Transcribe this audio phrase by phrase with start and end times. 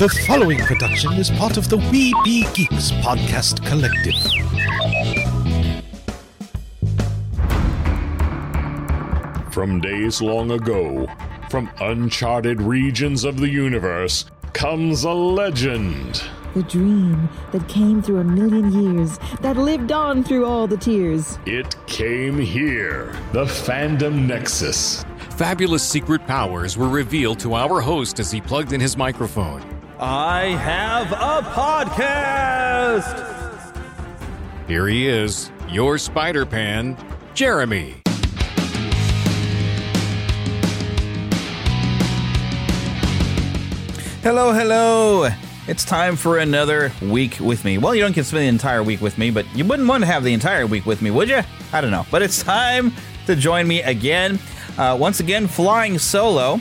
[0.00, 4.14] The following production is part of the We Be Geeks podcast collective.
[9.52, 11.06] From days long ago,
[11.50, 14.24] from uncharted regions of the universe,
[14.54, 16.22] comes a legend.
[16.54, 21.38] The dream that came through a million years, that lived on through all the tears.
[21.44, 25.04] It came here, the Fandom Nexus.
[25.36, 29.79] Fabulous secret powers were revealed to our host as he plugged in his microphone.
[30.02, 33.26] I have a podcast!
[34.66, 36.96] Here he is, your Spider Pan,
[37.34, 37.96] Jeremy.
[44.22, 45.28] Hello, hello!
[45.68, 47.76] It's time for another week with me.
[47.76, 50.02] Well, you don't get to spend the entire week with me, but you wouldn't want
[50.02, 51.42] to have the entire week with me, would you?
[51.74, 52.06] I don't know.
[52.10, 52.94] But it's time
[53.26, 54.38] to join me again.
[54.78, 56.58] Uh, once again, flying solo.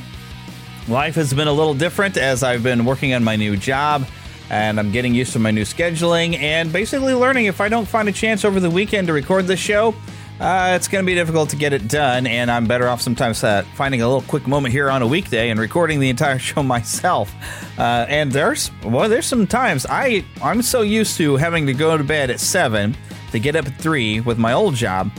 [0.90, 4.08] Life has been a little different as I've been working on my new job
[4.50, 8.10] and I'm getting used to my new scheduling and basically learning if I don't find
[8.10, 9.94] a chance over the weekend to record this show,
[10.40, 13.44] uh, it's going to be difficult to get it done, and I'm better off sometimes
[13.44, 16.64] uh, finding a little quick moment here on a weekday and recording the entire show
[16.64, 17.32] myself.
[17.78, 21.98] Uh, and there's well, there's some times I I'm so used to having to go
[21.98, 22.98] to bed at seven
[23.32, 25.12] to get up at three with my old job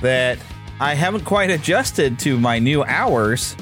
[0.00, 0.38] that
[0.78, 3.54] I haven't quite adjusted to my new hours.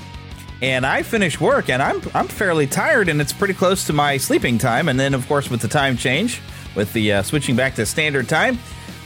[0.61, 4.17] And I finish work, and I'm I'm fairly tired, and it's pretty close to my
[4.17, 4.89] sleeping time.
[4.89, 6.41] And then, of course, with the time change,
[6.75, 8.59] with the uh, switching back to standard time,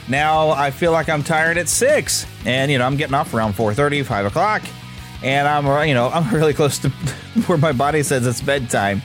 [0.07, 3.53] now I feel like I'm tired at six, and you know I'm getting off around
[3.53, 4.61] 4:30, 5 o'clock,
[5.21, 6.89] and I'm uh, you know I'm really close to
[7.45, 9.01] where my body says it's bedtime.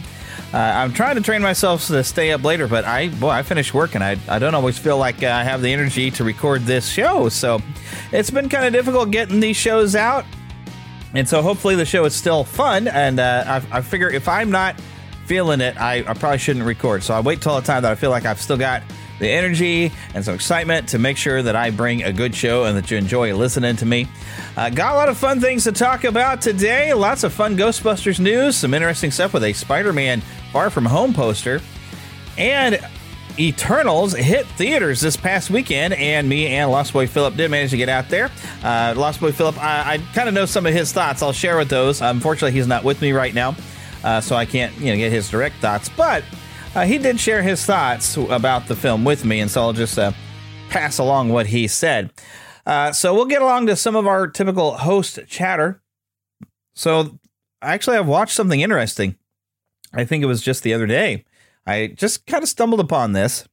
[0.52, 3.74] Uh, I'm trying to train myself to stay up later, but I boy I finish
[3.74, 6.88] work and I I don't always feel like I have the energy to record this
[6.88, 7.60] show, so
[8.10, 10.24] it's been kind of difficult getting these shows out.
[11.14, 14.50] And so hopefully the show is still fun, and uh, I, I figure if I'm
[14.50, 14.78] not
[15.26, 17.02] feeling it, I, I probably shouldn't record.
[17.02, 18.82] So I wait till the time that I feel like I've still got
[19.18, 22.76] the energy and some excitement to make sure that I bring a good show and
[22.76, 24.06] that you enjoy listening to me.
[24.56, 26.92] Uh, got a lot of fun things to talk about today.
[26.94, 30.20] Lots of fun Ghostbusters news, some interesting stuff with a Spider Man
[30.52, 31.60] Far From Home poster,
[32.36, 32.78] and
[33.38, 37.76] Eternals hit theaters this past weekend, and me and Lost Boy Philip did manage to
[37.76, 38.30] get out there.
[38.62, 41.22] Uh, Lost Boy Philip, I, I kind of know some of his thoughts.
[41.22, 42.00] I'll share with those.
[42.00, 43.54] Unfortunately, he's not with me right now,
[44.02, 45.88] uh, so I can't you know get his direct thoughts.
[45.88, 46.24] But
[46.74, 49.98] uh, he did share his thoughts about the film with me, and so I'll just
[49.98, 50.12] uh,
[50.68, 52.10] pass along what he said.
[52.66, 55.80] Uh, so we'll get along to some of our typical host chatter.
[56.74, 57.18] So
[57.62, 59.16] actually, I've watched something interesting.
[59.92, 61.24] I think it was just the other day.
[61.68, 63.46] I just kind of stumbled upon this.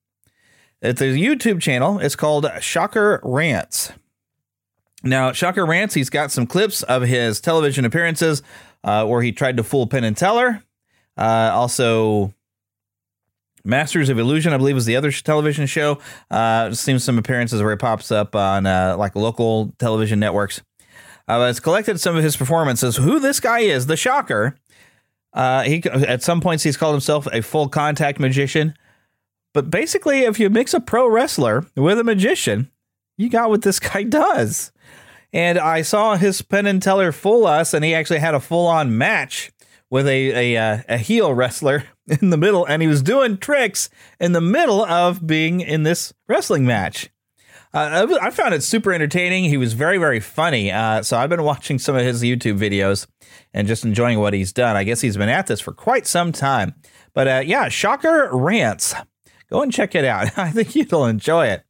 [0.81, 1.99] It's a YouTube channel.
[1.99, 3.91] It's called Shocker Rants.
[5.03, 8.41] Now, Shocker Rants, he's got some clips of his television appearances
[8.85, 10.63] uh, where he tried to fool Penn and Teller.
[11.17, 12.33] Uh, also,
[13.65, 15.99] Masters of Illusion, I believe, was the other television show.
[16.31, 20.61] Uh, seen some appearances where he pops up on uh, like local television networks.
[21.27, 22.95] Uh, it's collected some of his performances.
[22.95, 24.55] Who this guy is, the Shocker.
[25.35, 28.73] Uh, he at some points he's called himself a full contact magician,
[29.53, 32.71] but basically, if you mix a pro wrestler with a magician,
[33.17, 34.71] you got what this guy does.
[35.33, 38.67] And I saw his Penn and Teller fool us, and he actually had a full
[38.67, 39.51] on match
[39.89, 43.89] with a a, uh, a heel wrestler in the middle, and he was doing tricks
[44.19, 47.09] in the middle of being in this wrestling match.
[47.75, 49.43] Uh, I found it super entertaining.
[49.43, 50.71] He was very, very funny.
[50.71, 53.05] Uh, so I've been watching some of his YouTube videos
[53.53, 54.77] and just enjoying what he's done.
[54.77, 56.73] I guess he's been at this for quite some time.
[57.13, 58.95] But uh, yeah, Shocker Rants.
[59.49, 60.29] Go and check it out.
[60.37, 61.65] I think you'll enjoy it.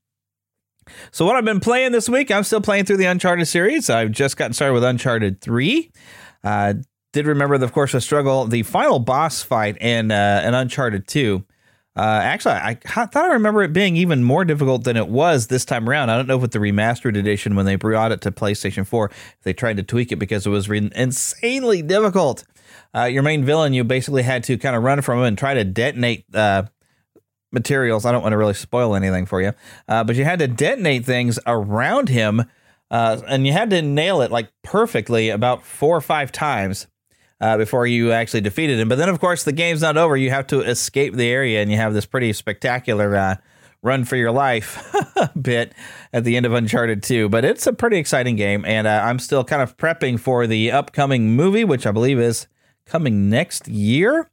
[1.10, 3.90] So, what I've been playing this week, I'm still playing through the Uncharted series.
[3.90, 5.92] I've just gotten started with Uncharted 3.
[6.44, 6.76] Uh,
[7.14, 11.44] did remember, of course, the struggle, the final boss fight in, uh, in Uncharted 2
[11.98, 15.64] uh, actually, I thought I remember it being even more difficult than it was this
[15.64, 16.10] time around.
[16.10, 19.10] I don't know if with the remastered edition when they brought it to PlayStation 4,
[19.44, 22.44] they tried to tweak it because it was re- insanely difficult.
[22.94, 25.54] Uh, your main villain, you basically had to kind of run from him and try
[25.54, 26.64] to detonate uh,
[27.54, 28.06] materials.
[28.06, 29.54] I don't want to really spoil anything for you,
[29.88, 32.44] uh, but you had to detonate things around him,
[32.92, 36.88] uh, and you had to nail it like perfectly about four or five times
[37.46, 38.90] uh, before you actually defeated him.
[38.90, 40.18] But then, of course, the game's not over.
[40.18, 43.36] You have to escape the area, and you have this pretty spectacular uh,
[43.84, 44.92] run for your life
[45.40, 45.74] bit
[46.12, 47.30] at the end of Uncharted 2.
[47.30, 50.72] But it's a pretty exciting game, and uh, I'm still kind of prepping for the
[50.72, 52.48] upcoming movie, which I believe is
[52.88, 54.28] coming next year.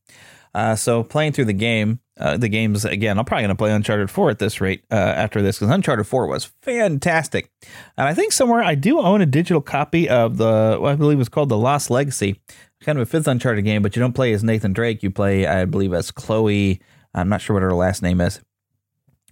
[0.55, 3.19] Uh, so playing through the game, uh, the games again.
[3.19, 6.07] I'm probably going to play Uncharted 4 at this rate uh, after this because Uncharted
[6.07, 7.51] 4 was fantastic,
[7.97, 11.29] and I think somewhere I do own a digital copy of the I believe was
[11.29, 12.41] called the Lost Legacy
[12.85, 15.03] kind of a fifth Uncharted game, but you don't play as Nathan Drake.
[15.03, 16.81] You play, I believe, as Chloe.
[17.15, 18.41] I'm not sure what her last name is.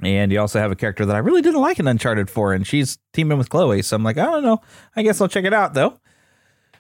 [0.03, 2.67] And you also have a character that I really didn't like in Uncharted 4, and
[2.67, 3.83] she's teaming with Chloe.
[3.83, 4.61] So I'm like, I don't know.
[4.97, 5.99] I guess I'll check it out, though.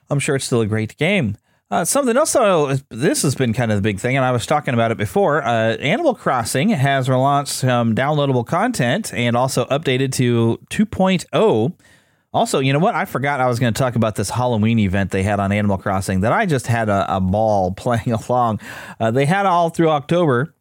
[0.09, 1.37] I'm sure it's still a great game.
[1.71, 4.45] Uh, something else, though, this has been kind of the big thing, and I was
[4.45, 5.43] talking about it before.
[5.43, 11.73] Uh, Animal Crossing has launched some downloadable content and also updated to 2.0.
[12.33, 12.95] Also, you know what?
[12.95, 15.79] I forgot I was going to talk about this Halloween event they had on Animal
[15.79, 18.61] Crossing that I just had a, a ball playing along.
[18.99, 20.55] Uh, they had all through October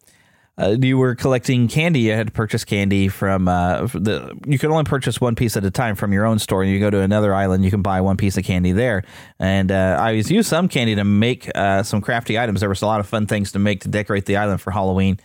[0.59, 2.01] uh, you were collecting candy.
[2.01, 4.37] You had to purchase candy from uh, the.
[4.45, 6.65] You could only purchase one piece at a time from your own store.
[6.65, 9.03] You go to another island, you can buy one piece of candy there.
[9.39, 12.59] And uh, I used some candy to make uh, some crafty items.
[12.59, 15.19] There was a lot of fun things to make to decorate the island for Halloween.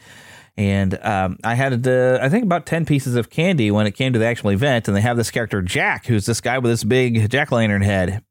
[0.56, 4.12] And um, I had, uh, I think, about 10 pieces of candy when it came
[4.12, 4.86] to the actual event.
[4.86, 8.22] And they have this character, Jack, who's this guy with this big jack lantern head.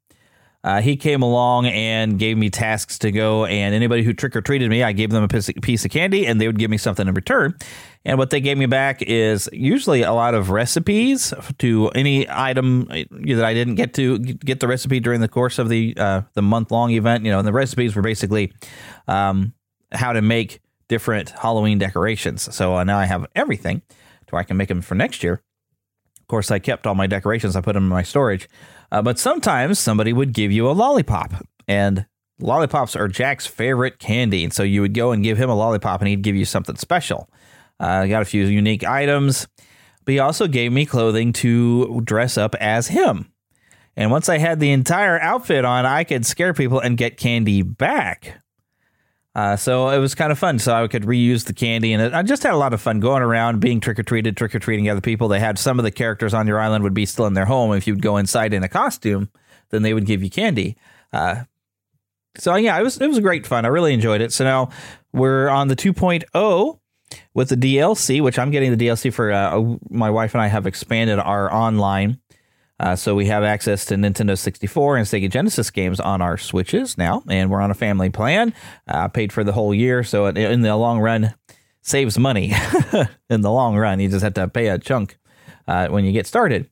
[0.64, 4.40] Uh, he came along and gave me tasks to go, and anybody who trick or
[4.40, 7.06] treated me, I gave them a piece of candy, and they would give me something
[7.06, 7.54] in return.
[8.06, 12.88] And what they gave me back is usually a lot of recipes to any item
[12.90, 16.22] uh, that I didn't get to get the recipe during the course of the uh,
[16.32, 17.26] the month long event.
[17.26, 18.54] You know, and the recipes were basically
[19.06, 19.52] um,
[19.92, 22.54] how to make different Halloween decorations.
[22.54, 25.42] So uh, now I have everything to where I can make them for next year.
[26.20, 27.56] Of course, I kept all my decorations.
[27.56, 28.48] I put them in my storage.
[28.90, 31.32] Uh, but sometimes somebody would give you a lollipop,
[31.68, 32.06] and
[32.40, 34.44] lollipops are Jack's favorite candy.
[34.44, 36.76] And so you would go and give him a lollipop, and he'd give you something
[36.76, 37.28] special.
[37.80, 39.48] Uh, I uh, got a few unique items,
[40.04, 43.32] but he also gave me clothing to dress up as him.
[43.96, 47.62] And once I had the entire outfit on, I could scare people and get candy
[47.62, 48.40] back.
[49.34, 50.58] Uh, so it was kind of fun.
[50.58, 53.00] So I could reuse the candy, and it, I just had a lot of fun
[53.00, 55.26] going around, being trick or treated, trick or treating other people.
[55.28, 57.72] They had some of the characters on your island would be still in their home.
[57.72, 59.30] If you'd go inside in a costume,
[59.70, 60.76] then they would give you candy.
[61.12, 61.44] Uh,
[62.36, 63.64] so yeah, it was it was great fun.
[63.64, 64.32] I really enjoyed it.
[64.32, 64.70] So now
[65.12, 66.78] we're on the 2.0
[67.32, 69.32] with the DLC, which I'm getting the DLC for.
[69.32, 72.20] Uh, my wife and I have expanded our online
[72.84, 76.98] uh, so we have access to Nintendo 64 and Sega Genesis games on our Switches
[76.98, 78.52] now, and we're on a family plan.
[78.86, 81.32] Uh, paid for the whole year, so in the long run,
[81.80, 82.52] saves money.
[83.30, 85.16] in the long run, you just have to pay a chunk
[85.66, 86.68] uh, when you get started.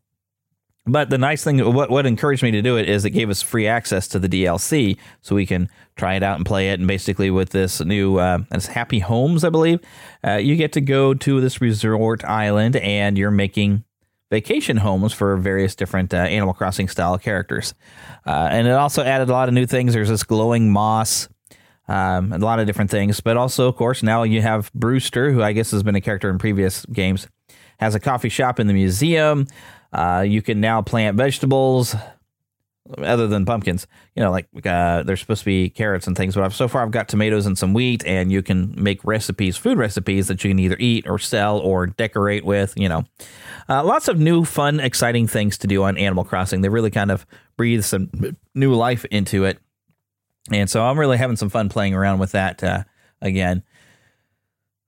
[0.84, 3.40] But the nice thing, what what encouraged me to do it is it gave us
[3.40, 6.78] free access to the DLC, so we can try it out and play it.
[6.78, 9.80] And basically, with this new, uh, Happy Homes, I believe,
[10.26, 13.84] uh, you get to go to this resort island, and you're making
[14.32, 17.74] vacation homes for various different uh, Animal Crossing style characters.
[18.26, 19.92] Uh, and it also added a lot of new things.
[19.92, 21.28] There's this glowing moss,
[21.86, 23.20] um, a lot of different things.
[23.20, 26.30] But also, of course, now you have Brewster, who I guess has been a character
[26.30, 27.28] in previous games,
[27.78, 29.46] has a coffee shop in the museum.
[29.92, 31.94] Uh, you can now plant vegetables
[32.98, 33.86] other than pumpkins.
[34.14, 36.82] You know, like uh, there's supposed to be carrots and things, but I've, so far
[36.82, 40.50] I've got tomatoes and some wheat, and you can make recipes, food recipes that you
[40.50, 42.74] can either eat or sell or decorate with.
[42.76, 43.04] You know,
[43.68, 46.60] uh, lots of new, fun, exciting things to do on Animal Crossing.
[46.60, 47.26] They really kind of
[47.56, 48.10] breathe some
[48.54, 49.58] new life into it,
[50.50, 52.84] and so I'm really having some fun playing around with that uh,
[53.20, 53.62] again.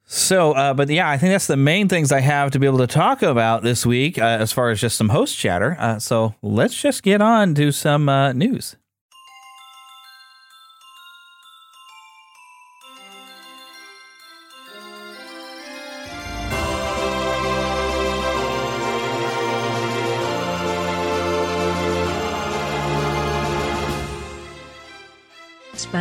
[0.06, 2.78] So, uh, but yeah, I think that's the main things I have to be able
[2.78, 5.76] to talk about this week uh, as far as just some host chatter.
[5.78, 8.76] Uh, so let's just get on to some uh, news.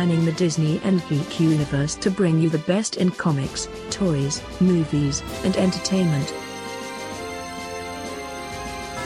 [0.04, 5.22] Spanning the Disney and geek universe to bring you the best in comics, toys, movies,
[5.44, 6.28] and entertainment.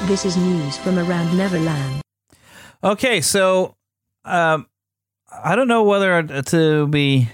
[0.09, 2.03] This is news from around Neverland.
[2.83, 3.77] Okay, so
[4.25, 4.67] um,
[5.31, 7.29] I don't know whether to be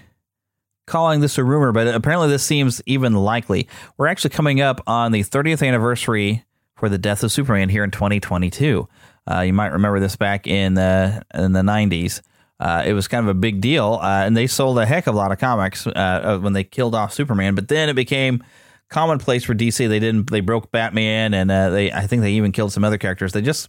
[0.87, 3.66] calling this a rumor, but apparently this seems even likely.
[3.97, 6.44] We're actually coming up on the 30th anniversary
[6.76, 8.87] for the death of Superman here in 2022.
[9.26, 12.21] Uh, you might remember this back in the in the 90s.
[12.61, 15.14] Uh, it was kind of a big deal, uh, and they sold a heck of
[15.14, 17.54] a lot of comics uh, when they killed off Superman.
[17.54, 18.44] But then it became
[18.88, 19.88] commonplace for DC.
[19.88, 20.30] They didn't.
[20.30, 21.92] They broke Batman, and uh, they.
[21.92, 23.32] I think they even killed some other characters.
[23.32, 23.68] They just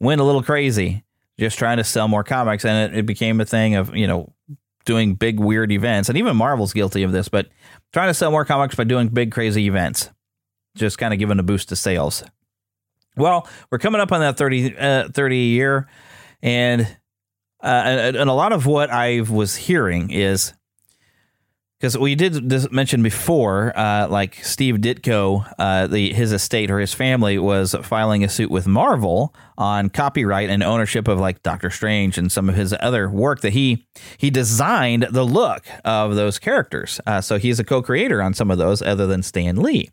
[0.00, 1.04] went a little crazy,
[1.38, 4.32] just trying to sell more comics, and it, it became a thing of you know
[4.84, 6.08] doing big weird events.
[6.08, 7.48] And even Marvel's guilty of this, but
[7.92, 10.10] trying to sell more comics by doing big crazy events,
[10.74, 12.24] just kind of giving a boost to sales.
[13.16, 15.88] Well, we're coming up on that 30, uh, 30 year,
[16.42, 16.96] and
[17.62, 20.52] uh, and, and, a lot of what I was hearing is
[21.78, 26.78] because we did dis- mention before, uh, like Steve Ditko, uh, the his estate or
[26.78, 31.70] his family was filing a suit with Marvel on copyright and ownership of like Doctor
[31.70, 33.86] Strange and some of his other work that he
[34.16, 37.00] he designed the look of those characters.
[37.06, 39.90] Uh, so he's a co-creator on some of those, other than Stan Lee.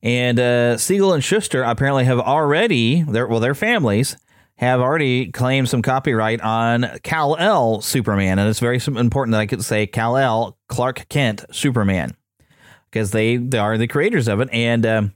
[0.00, 4.16] And uh, Siegel and Shuster apparently have already their well their families
[4.58, 9.46] have already claimed some copyright on Kal El Superman, and it's very important that I
[9.46, 12.16] could say Kal El Clark Kent Superman
[12.90, 15.14] because they they are the creators of it, and um,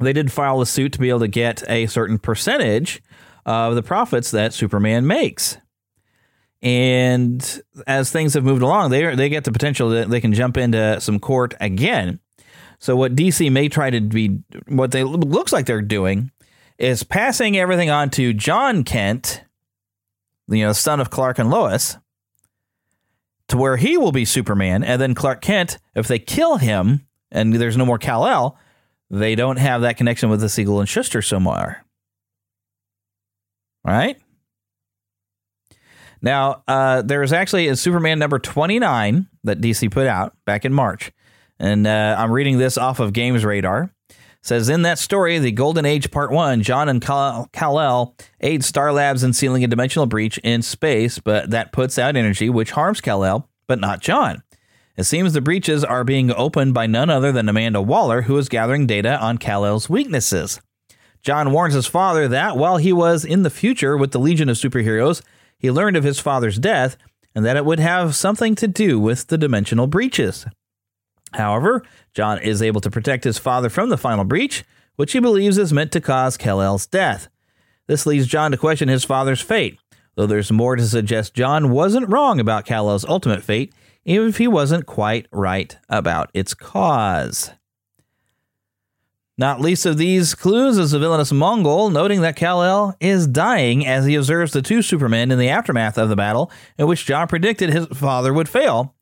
[0.00, 3.02] they did file a suit to be able to get a certain percentage
[3.46, 5.56] of the profits that Superman makes.
[6.60, 10.56] And as things have moved along, they they get the potential that they can jump
[10.56, 12.18] into some court again
[12.84, 16.30] so what DC may try to be, what they looks like they're doing,
[16.78, 19.42] is passing everything on to Jon Kent,
[20.48, 21.96] you know, son of Clark and Lois,
[23.48, 27.54] to where he will be Superman, and then Clark Kent, if they kill him and
[27.54, 28.58] there's no more Kal El,
[29.10, 31.38] they don't have that connection with the Siegel and Shuster so.
[33.84, 34.16] Right?
[36.22, 40.72] Now, uh, there is actually a Superman number 29 that DC put out back in
[40.72, 41.12] March
[41.58, 43.93] and uh, I'm reading this off of Games Radar.
[44.44, 48.92] Says in that story, the Golden Age Part One, Jon and Kal El aid Star
[48.92, 53.00] Labs in sealing a dimensional breach in space, but that puts out energy which harms
[53.00, 54.42] Kal El, but not Jon.
[54.98, 58.50] It seems the breaches are being opened by none other than Amanda Waller, who is
[58.50, 60.60] gathering data on Kal El's weaknesses.
[61.22, 64.58] Jon warns his father that while he was in the future with the Legion of
[64.58, 65.22] Superheroes,
[65.56, 66.98] he learned of his father's death
[67.34, 70.44] and that it would have something to do with the dimensional breaches.
[71.34, 74.64] However, Jon is able to protect his father from the final breach,
[74.96, 77.28] which he believes is meant to cause Kal-El's death.
[77.86, 79.78] This leads Jon to question his father's fate,
[80.14, 83.74] though there's more to suggest Jon wasn't wrong about Kal-El's ultimate fate,
[84.04, 87.50] even if he wasn't quite right about its cause.
[89.36, 94.06] Not least of these clues is the villainous Mongul noting that Kal-El is dying as
[94.06, 97.70] he observes the two Supermen in the aftermath of the battle in which Jon predicted
[97.70, 98.94] his father would fail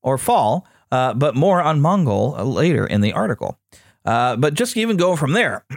[0.00, 3.58] or fall, uh, but more on Mongul later in the article.
[4.06, 5.64] Uh, but just even go from there.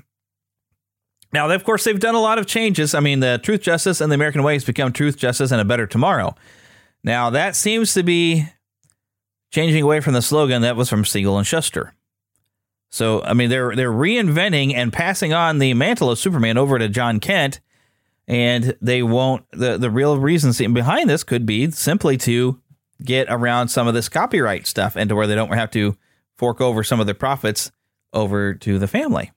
[1.31, 2.95] Now, of course, they've done a lot of changes.
[2.95, 5.63] I mean, the Truth, Justice, and the American Way has become Truth, Justice, and a
[5.63, 6.33] Better Tomorrow.
[7.03, 8.47] Now, that seems to be
[9.51, 11.93] changing away from the slogan that was from Siegel and Shuster.
[12.89, 16.89] So, I mean, they're they're reinventing and passing on the mantle of Superman over to
[16.89, 17.59] Jon Kent,
[18.27, 19.45] and they won't.
[19.51, 22.59] the The real reason behind this could be simply to
[23.03, 25.97] get around some of this copyright stuff and to where they don't have to
[26.37, 27.71] fork over some of their profits
[28.13, 29.31] over to the family.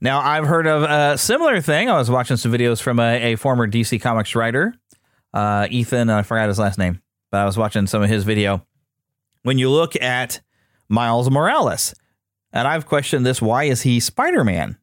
[0.00, 1.88] Now, I've heard of a similar thing.
[1.88, 4.74] I was watching some videos from a, a former DC Comics writer,
[5.32, 8.66] uh, Ethan, I forgot his last name, but I was watching some of his video.
[9.42, 10.40] When you look at
[10.88, 11.94] Miles Morales,
[12.52, 14.76] and I've questioned this why is he Spider Man?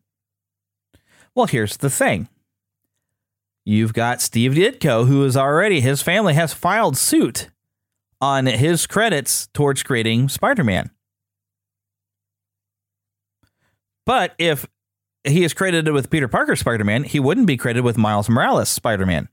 [1.36, 2.28] Well, here's the thing
[3.66, 7.50] you've got Steve Ditko, who is already, his family has filed suit
[8.22, 10.92] on his credits towards creating Spider Man.
[14.06, 14.66] But if
[15.24, 18.70] he is credited with Peter Parker Spider Man, he wouldn't be credited with Miles Morales
[18.70, 19.30] Spider Man.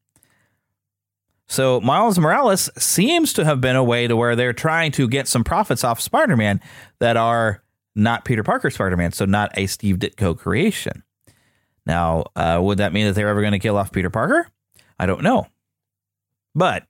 [1.49, 5.29] So Miles Morales seems to have been a way to where they're trying to get
[5.29, 6.61] some profits off Spider Man
[6.99, 7.63] that are
[7.95, 11.03] not Peter Parker Spider Man, so not a Steve Ditko creation.
[11.87, 14.49] Now, uh, would that mean that they're ever going to kill off Peter Parker?
[14.99, 15.47] I don't know.
[16.55, 16.85] But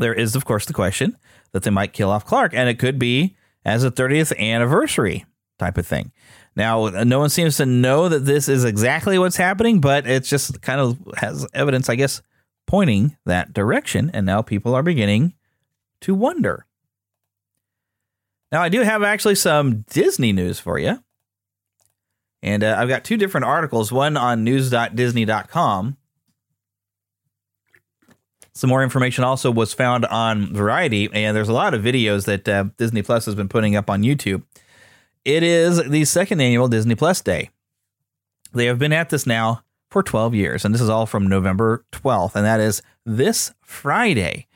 [0.00, 1.16] there is, of course, the question
[1.52, 5.24] that they might kill off Clark, and it could be as a 30th anniversary
[5.58, 6.12] type of thing.
[6.56, 10.60] Now, no one seems to know that this is exactly what's happening, but it's just
[10.62, 12.22] kind of has evidence, I guess,
[12.66, 14.10] pointing that direction.
[14.12, 15.34] And now people are beginning
[16.02, 16.66] to wonder.
[18.50, 21.02] Now, I do have actually some Disney news for you.
[22.42, 25.96] And uh, I've got two different articles one on news.disney.com
[28.52, 32.48] some more information also was found on Variety, and there's a lot of videos that
[32.48, 34.42] uh, Disney Plus has been putting up on YouTube.
[35.24, 37.50] It is the second annual Disney Plus Day.
[38.52, 41.84] They have been at this now for 12 years, and this is all from November
[41.92, 44.46] 12th, and that is this Friday.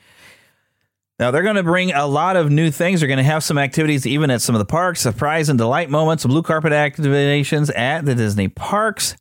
[1.17, 2.99] Now, they're going to bring a lot of new things.
[2.99, 5.89] They're going to have some activities even at some of the parks, surprise and delight
[5.89, 9.15] moments, blue carpet activations at the Disney parks.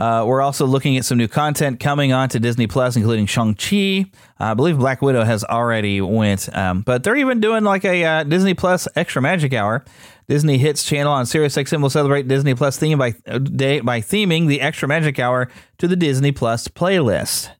[0.00, 3.54] Uh, we're also looking at some new content coming on to Disney Plus, including Shang
[3.54, 4.10] Chi.
[4.38, 8.22] I believe Black Widow has already went, um, but they're even doing like a uh,
[8.24, 9.84] Disney Plus Extra Magic Hour.
[10.26, 14.48] Disney Hits channel on SiriusXM will celebrate Disney Plus theme by uh, day by theming
[14.48, 17.50] the Extra Magic Hour to the Disney Plus playlist.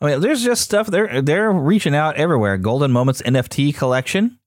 [0.00, 2.56] I mean, there's just stuff they're they're reaching out everywhere.
[2.56, 4.38] Golden Moments NFT collection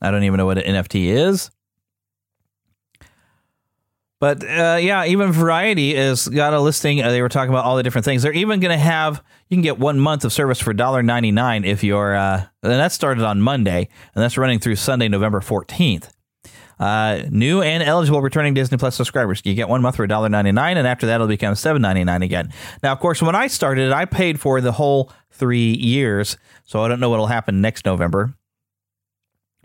[0.00, 1.50] I don't even know what an NFT is.
[4.20, 7.02] But uh, yeah, even Variety has got a listing.
[7.02, 8.22] Uh, they were talking about all the different things.
[8.22, 11.84] They're even going to have you can get one month of service for $1.99 if
[11.84, 12.16] you're.
[12.16, 16.12] Uh, and that started on Monday, and that's running through Sunday, November fourteenth.
[16.78, 20.86] Uh, new and eligible returning Disney Plus subscribers, you get one month for $1.99, and
[20.86, 22.52] after that, it'll become $7.99 again.
[22.84, 26.88] Now, of course, when I started, I paid for the whole three years, so I
[26.88, 28.32] don't know what'll happen next November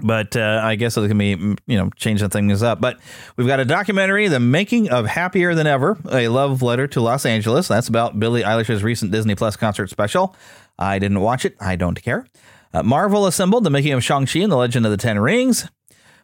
[0.03, 2.81] but uh, I guess it's gonna be you know changing things up.
[2.81, 3.00] But
[3.38, 7.25] we've got a documentary, "The Making of Happier Than Ever: A Love Letter to Los
[7.25, 10.36] Angeles." That's about Billie Eilish's recent Disney Plus concert special.
[10.77, 11.55] I didn't watch it.
[11.60, 12.27] I don't care.
[12.74, 15.69] Uh, Marvel assembled the making of Shang Chi and the Legend of the Ten Rings.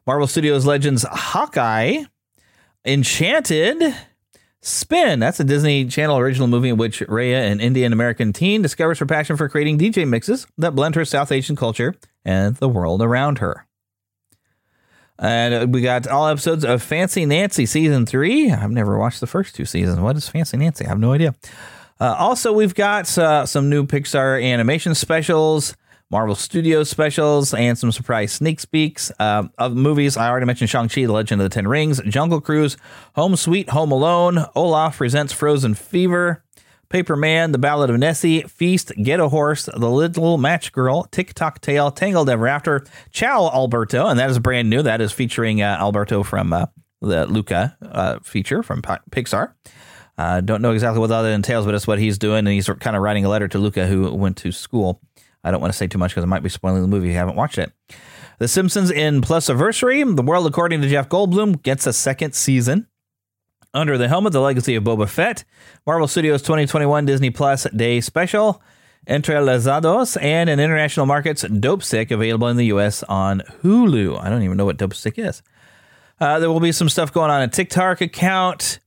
[0.05, 2.03] Marvel Studios Legends Hawkeye,
[2.85, 3.95] Enchanted.
[4.61, 5.19] Spin.
[5.21, 9.05] That's a Disney Channel original movie in which Raya, an Indian American teen, discovers her
[9.05, 11.95] passion for creating DJ mixes that blend her South Asian culture
[12.25, 13.65] and the world around her.
[15.21, 18.51] And we got all episodes of Fancy Nancy season three.
[18.51, 19.99] I've never watched the first two seasons.
[19.99, 20.85] What is Fancy Nancy?
[20.85, 21.35] I have no idea.
[21.99, 25.75] Uh, also, we've got uh, some new Pixar animation specials.
[26.11, 30.17] Marvel Studios specials, and some surprise sneak peeks uh, of movies.
[30.17, 32.77] I already mentioned Shang-Chi, The Legend of the Ten Rings, Jungle Cruise,
[33.13, 36.43] Home Sweet Home Alone, Olaf presents Frozen Fever,
[36.89, 41.61] Paperman, The Ballad of Nessie, Feast, Get a Horse, The Little Match Girl, Tick Tock
[41.61, 44.81] Tale, Tangled Ever After, Ciao Alberto, and that is brand new.
[44.81, 46.65] That is featuring uh, Alberto from uh,
[47.01, 49.53] the Luca uh, feature from Pixar.
[50.17, 52.95] Uh, don't know exactly what that entails, but it's what he's doing, and he's kind
[52.95, 55.01] of writing a letter to Luca, who went to school
[55.43, 57.13] I don't want to say too much because I might be spoiling the movie if
[57.13, 57.71] you haven't watched it.
[58.39, 62.87] The Simpsons in Plusaversary, The World According to Jeff Goldblum, gets a second season.
[63.73, 65.43] Under the Helmet, The Legacy of Boba Fett,
[65.85, 68.63] Marvel Studios 2021 Disney Plus Day Special,
[69.07, 73.03] Entrelazados, and in international markets, Dope Dopesick, available in the U.S.
[73.03, 74.19] on Hulu.
[74.19, 75.43] I don't even know what Dope Dopesick is.
[76.19, 78.79] Uh, there will be some stuff going on a TikTok account.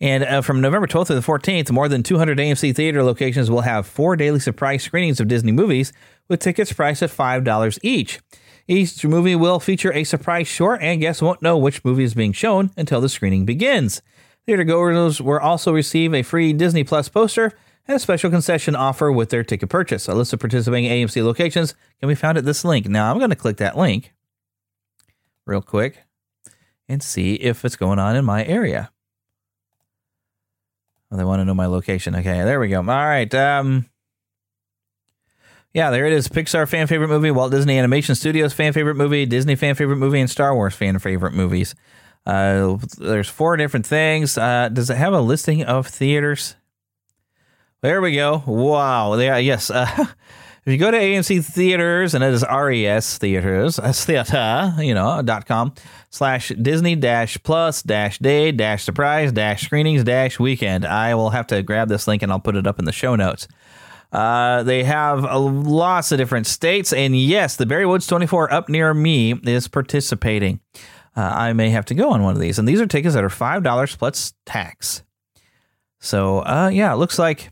[0.00, 3.60] And uh, from November 12th to the 14th, more than 200 AMC theater locations will
[3.62, 5.92] have four daily surprise screenings of Disney movies
[6.28, 8.20] with tickets priced at $5 each.
[8.70, 12.32] Each movie will feature a surprise short, and guests won't know which movie is being
[12.32, 14.00] shown until the screening begins.
[14.46, 17.52] Theater goers will also receive a free Disney Plus poster
[17.88, 20.06] and a special concession offer with their ticket purchase.
[20.06, 22.86] A list of participating AMC locations can be found at this link.
[22.86, 24.14] Now, I'm going to click that link
[25.46, 26.04] real quick
[26.88, 28.92] and see if it's going on in my area.
[31.10, 32.14] Oh, they want to know my location.
[32.14, 32.78] Okay, there we go.
[32.78, 33.34] All right.
[33.34, 33.89] Um,
[35.74, 36.28] yeah, there it is.
[36.28, 40.20] Pixar fan favorite movie, Walt Disney Animation Studios fan favorite movie, Disney fan favorite movie,
[40.20, 41.74] and Star Wars fan favorite movies.
[42.26, 44.36] Uh, there's four different things.
[44.36, 46.56] Uh, does it have a listing of theaters?
[47.82, 48.42] There we go.
[48.46, 49.16] Wow.
[49.16, 49.70] There, yes.
[49.70, 50.06] Uh,
[50.66, 55.46] If you go to AMC Theaters, and it is RES Theaters, theater, you know, dot
[55.46, 55.72] com
[56.10, 60.84] slash Disney dash plus dash day dash surprise dash screenings dash weekend.
[60.84, 63.16] I will have to grab this link and I'll put it up in the show
[63.16, 63.48] notes.
[64.12, 68.92] Uh, they have uh, lots of different states, and yes, the Barrywoods 24 up near
[68.92, 70.60] me is participating.
[71.16, 73.24] Uh, I may have to go on one of these, and these are tickets that
[73.24, 75.02] are five dollars plus tax.
[76.00, 77.50] So, uh, yeah, it looks like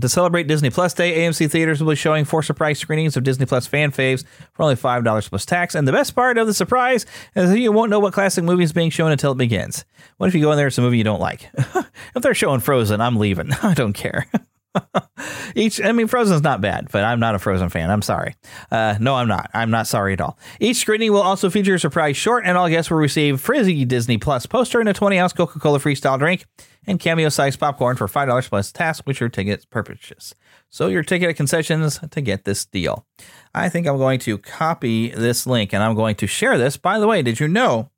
[0.00, 3.46] to celebrate Disney Plus Day, AMC Theaters will be showing four surprise screenings of Disney
[3.46, 5.74] Plus fan faves for only $5 plus tax.
[5.74, 8.64] And the best part of the surprise is that you won't know what classic movie
[8.64, 9.84] is being shown until it begins.
[10.16, 11.50] What if you go in there, it's a movie you don't like?
[11.54, 13.52] if they're showing Frozen, I'm leaving.
[13.62, 14.26] I don't care.
[15.54, 17.90] Each, I mean, Frozen's not bad, but I'm not a Frozen fan.
[17.90, 18.36] I'm sorry.
[18.70, 19.50] Uh, no, I'm not.
[19.54, 20.38] I'm not sorry at all.
[20.60, 24.18] Each screening will also feature a surprise short, and all guests will receive frizzy Disney
[24.18, 26.46] Plus poster and a 20 ounce Coca Cola freestyle drink
[26.86, 30.34] and cameo sized popcorn for $5 plus task with your ticket purchase.
[30.70, 33.06] So your ticket at concessions to get this deal.
[33.54, 36.76] I think I'm going to copy this link and I'm going to share this.
[36.76, 37.90] By the way, did you know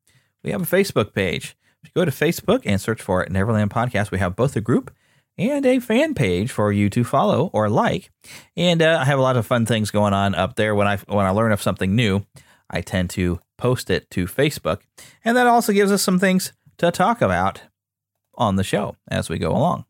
[0.43, 1.57] we have a Facebook page?
[1.83, 4.91] If you go to Facebook and search for Neverland Podcast, we have both a group
[5.37, 8.11] and a fan page for you to follow or like.
[8.57, 10.75] And uh, I have a lot of fun things going on up there.
[10.75, 12.25] When I when I learn of something new,
[12.71, 14.81] I tend to post it to Facebook,
[15.25, 17.63] and that also gives us some things to talk about
[18.35, 19.85] on the show as we go along.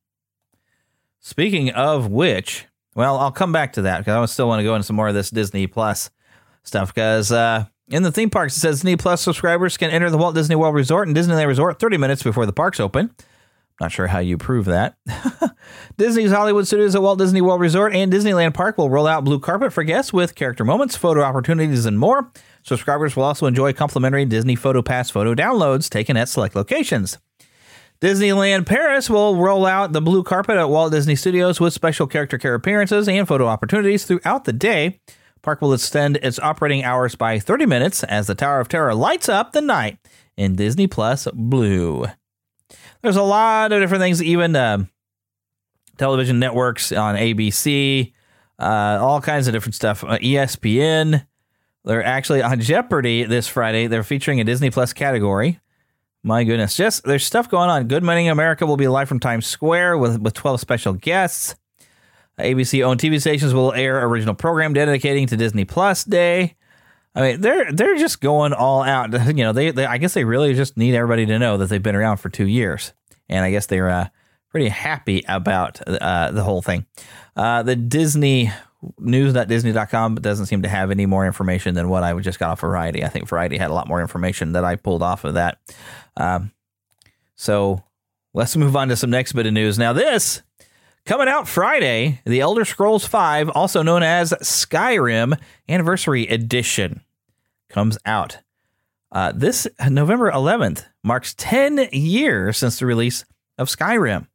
[1.20, 4.74] Speaking of which, well, I'll come back to that because I still want to go
[4.74, 6.10] into some more of this Disney Plus
[6.62, 10.18] stuff because uh, in the theme parks it says Disney Plus subscribers can enter the
[10.18, 13.14] Walt Disney World Resort and Disneyland Resort 30 minutes before the parks open.
[13.80, 14.96] Not sure how you prove that.
[15.96, 19.40] Disney's Hollywood Studios at Walt Disney World Resort and Disneyland Park will roll out blue
[19.40, 22.30] carpet for guests with character moments, photo opportunities, and more.
[22.62, 27.18] Subscribers will also enjoy complimentary Disney Photo Pass photo downloads taken at select locations.
[28.00, 32.38] Disneyland Paris will roll out the blue carpet at Walt Disney Studios with special character
[32.38, 35.00] care appearances and photo opportunities throughout the day.
[35.42, 39.28] Park will extend its operating hours by 30 minutes as the Tower of Terror lights
[39.28, 39.98] up the night
[40.36, 42.06] in Disney Plus Blue.
[43.04, 44.88] There's a lot of different things, even um,
[45.98, 48.14] television networks on ABC,
[48.58, 50.02] uh, all kinds of different stuff.
[50.02, 51.26] Uh, ESPN.
[51.84, 53.88] They're actually on Jeopardy this Friday.
[53.88, 55.60] They're featuring a Disney Plus category.
[56.22, 57.88] My goodness, just there's stuff going on.
[57.88, 61.56] Good Morning America will be live from Times Square with with 12 special guests.
[62.38, 66.56] ABC owned TV stations will air original program dedicating to Disney Plus Day.
[67.14, 69.12] I mean, they're they're just going all out.
[69.26, 71.82] You know, they, they I guess they really just need everybody to know that they've
[71.82, 72.92] been around for two years,
[73.28, 74.08] and I guess they're uh,
[74.50, 76.86] pretty happy about uh, the whole thing.
[77.36, 78.52] Uh, the Disney
[78.98, 83.04] news.disney.com doesn't seem to have any more information than what I just got off Variety.
[83.04, 85.58] I think Variety had a lot more information that I pulled off of that.
[86.16, 86.52] Um,
[87.34, 87.82] so
[88.32, 89.78] let's move on to some next bit of news.
[89.78, 90.42] Now, this
[91.06, 93.16] coming out Friday, The Elder Scrolls V,
[93.54, 95.38] also known as Skyrim
[95.68, 97.02] Anniversary Edition,
[97.68, 98.38] comes out.
[99.12, 103.24] Uh, this November 11th marks 10 years since the release
[103.58, 104.26] of Skyrim.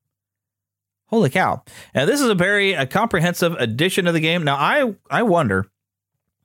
[1.07, 1.63] Holy cow.
[1.95, 4.43] Now, this is a very a comprehensive edition of the game.
[4.43, 5.65] Now, I, I wonder,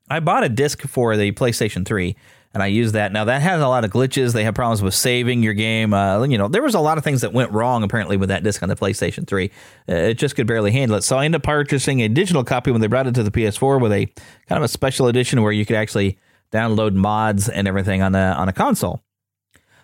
[0.09, 2.17] I bought a disc for the PlayStation 3
[2.55, 3.13] and I used that.
[3.13, 4.33] Now, that has a lot of glitches.
[4.33, 5.93] They have problems with saving your game.
[5.93, 8.45] Uh, you know, there was a lot of things that went wrong apparently with that
[8.45, 9.51] disc on the PlayStation 3.
[9.89, 11.03] Uh, it just could barely handle it.
[11.03, 13.81] So I ended up purchasing a digital copy when they brought it to the PS4
[13.81, 14.07] with a
[14.49, 16.17] kind of a special edition where you could actually
[16.53, 19.03] download mods and everything on a, on a console.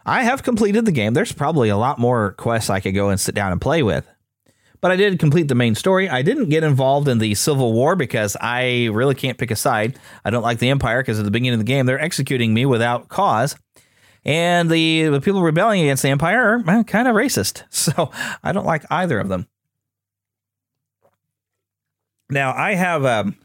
[0.06, 1.12] I have completed the game.
[1.12, 4.08] There's probably a lot more quests I could go and sit down and play with
[4.80, 6.08] but I did complete the main story.
[6.08, 9.98] I didn't get involved in the Civil War because I really can't pick a side.
[10.24, 12.66] I don't like the Empire because at the beginning of the game they're executing me
[12.66, 13.56] without cause.
[14.24, 17.64] And the, the people rebelling against the Empire are kind of racist.
[17.70, 18.10] So
[18.42, 19.46] I don't like either of them.
[22.28, 23.36] Now, I have um,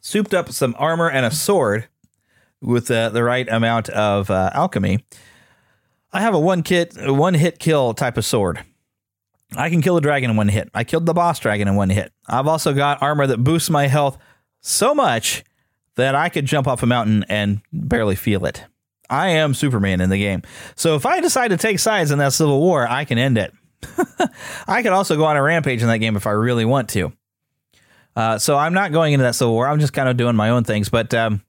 [0.00, 1.88] souped up some armor and a sword
[2.60, 5.04] with uh, the right amount of uh, alchemy.
[6.12, 8.64] I have a one kit, one hit kill type of sword.
[9.54, 10.70] I can kill a dragon in one hit.
[10.74, 12.12] I killed the boss dragon in one hit.
[12.26, 14.18] I've also got armor that boosts my health
[14.60, 15.44] so much
[15.94, 18.64] that I could jump off a mountain and barely feel it.
[19.08, 20.42] I am Superman in the game.
[20.74, 23.52] So if I decide to take sides in that civil war, I can end it.
[24.66, 27.12] I could also go on a rampage in that game if I really want to.
[28.16, 29.68] Uh, so I'm not going into that civil war.
[29.68, 30.88] I'm just kind of doing my own things.
[30.88, 31.42] But um,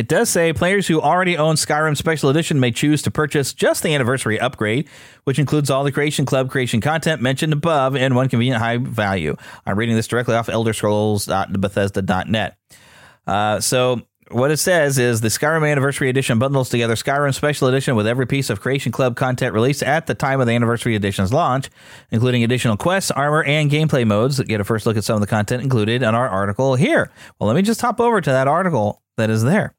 [0.00, 3.82] it does say players who already own Skyrim Special Edition may choose to purchase just
[3.82, 4.88] the anniversary upgrade,
[5.24, 9.36] which includes all the Creation Club creation content mentioned above in one convenient high value.
[9.66, 12.58] I'm reading this directly off elderscrolls.bethesda.net.
[13.26, 17.94] Uh, so what it says is the Skyrim Anniversary Edition bundles together Skyrim Special Edition
[17.94, 21.32] with every piece of Creation Club content released at the time of the Anniversary Edition's
[21.32, 21.70] launch,
[22.10, 24.40] including additional quests, armor, and gameplay modes.
[24.40, 27.10] Get a first look at some of the content included in our article here.
[27.38, 29.74] Well, let me just hop over to that article that is there.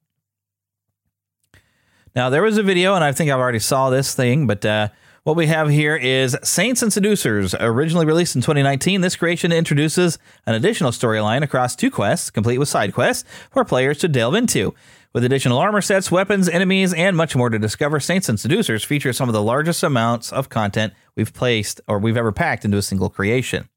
[2.16, 4.88] Now, there was a video, and I think I've already saw this thing, but uh,
[5.24, 9.02] what we have here is Saints and Seducers, originally released in 2019.
[9.02, 13.98] This creation introduces an additional storyline across two quests, complete with side quests, for players
[13.98, 14.74] to delve into.
[15.12, 19.12] With additional armor sets, weapons, enemies, and much more to discover, Saints and Seducers feature
[19.12, 22.82] some of the largest amounts of content we've placed or we've ever packed into a
[22.82, 23.68] single creation.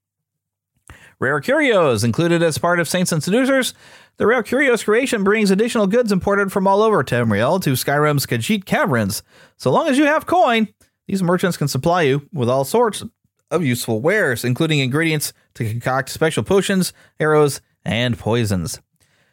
[1.21, 3.75] Rare Curios included as part of Saints and Seducers.
[4.19, 8.65] The Rare Curios creation brings additional goods imported from all over Tamriel to Skyrim's Khajiit
[8.65, 9.23] Caravans.
[9.57, 10.67] So long as you have coin,
[11.07, 13.05] these merchants can supply you with all sorts
[13.53, 18.81] of useful wares, including ingredients to concoct special potions, arrows, and poisons.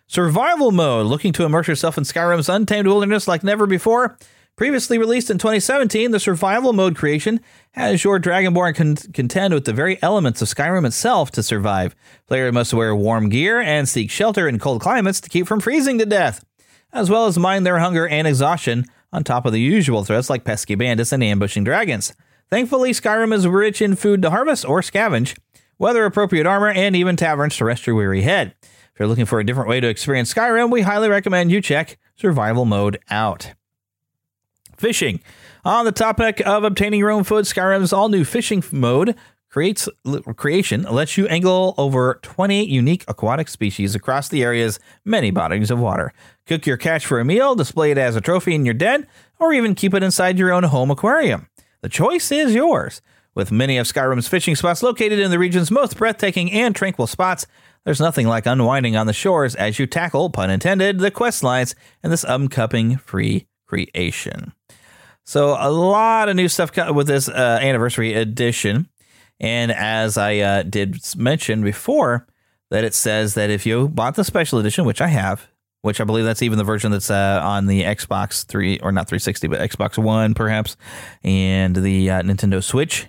[0.06, 4.20] Survival mode, looking to immerse yourself in Skyrim's untamed wilderness like never before.
[4.58, 7.42] Previously released in 2017, the survival mode creation
[7.72, 11.94] has your Dragonborn con- contend with the very elements of Skyrim itself to survive.
[12.26, 15.98] Players must wear warm gear and seek shelter in cold climates to keep from freezing
[15.98, 16.46] to death,
[16.94, 20.46] as well as mind their hunger and exhaustion on top of the usual threats like
[20.46, 22.14] pesky bandits and ambushing dragons.
[22.50, 25.38] Thankfully, Skyrim is rich in food to harvest or scavenge,
[25.78, 28.56] weather appropriate armor, and even taverns to rest your weary head.
[28.62, 31.98] If you're looking for a different way to experience Skyrim, we highly recommend you check
[32.16, 33.54] survival mode out.
[34.78, 35.22] Fishing.
[35.64, 39.16] On the topic of obtaining your own food, Skyrim's all new fishing mode
[39.50, 39.88] creates
[40.36, 45.80] creation lets you angle over 20 unique aquatic species across the area's many bodies of
[45.80, 46.12] water.
[46.46, 49.08] Cook your catch for a meal, display it as a trophy in your den,
[49.40, 51.48] or even keep it inside your own home aquarium.
[51.80, 53.02] The choice is yours.
[53.34, 57.48] With many of Skyrim's fishing spots located in the region's most breathtaking and tranquil spots,
[57.86, 61.76] there's nothing like unwinding on the shores as you tackle, pun intended, the quest lines
[62.04, 64.54] in this upcoming free creation.
[65.24, 68.88] So a lot of new stuff with this uh, anniversary edition,
[69.40, 72.28] and as I uh, did mention before,
[72.70, 75.48] that it says that if you bought the special edition, which I have,
[75.82, 79.08] which I believe that's even the version that's uh, on the Xbox 3 or not
[79.08, 80.78] 360, but Xbox One perhaps,
[81.24, 83.08] and the uh, Nintendo Switch,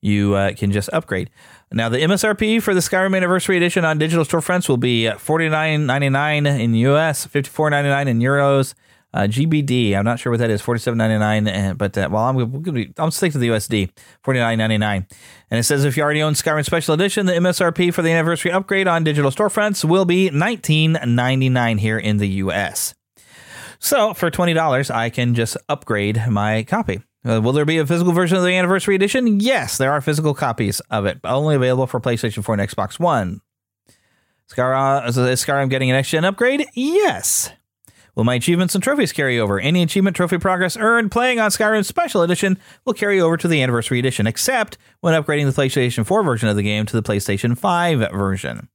[0.00, 1.30] you uh, can just upgrade.
[1.72, 6.74] Now, the MSRP for the Skyrim Anniversary Edition on digital storefronts will be $49.99 in
[6.74, 8.74] US, $54.99 in euros.
[9.14, 11.76] Uh, GBD, I'm not sure what that is, forty-seven ninety-nine.
[11.76, 13.90] But uh, well, I'm going to be, I'm stick to the USD,
[14.24, 15.06] forty-nine ninety-nine.
[15.52, 18.50] And it says if you already own Skyrim Special Edition, the MSRP for the anniversary
[18.50, 22.96] upgrade on digital storefronts will be nineteen ninety-nine here in the US.
[23.78, 27.00] So for twenty dollars, I can just upgrade my copy.
[27.24, 29.38] Uh, will there be a physical version of the anniversary edition?
[29.38, 33.40] Yes, there are physical copies of it, only available for PlayStation 4 and Xbox One.
[34.50, 36.66] Skyrim, is Skyrim getting an next gen upgrade?
[36.74, 37.50] Yes.
[38.14, 39.58] Will my achievements and trophies carry over?
[39.58, 43.60] Any achievement trophy progress earned playing on Skyrim Special Edition will carry over to the
[43.60, 47.58] Anniversary Edition, except when upgrading the PlayStation 4 version of the game to the PlayStation
[47.58, 48.68] 5 version.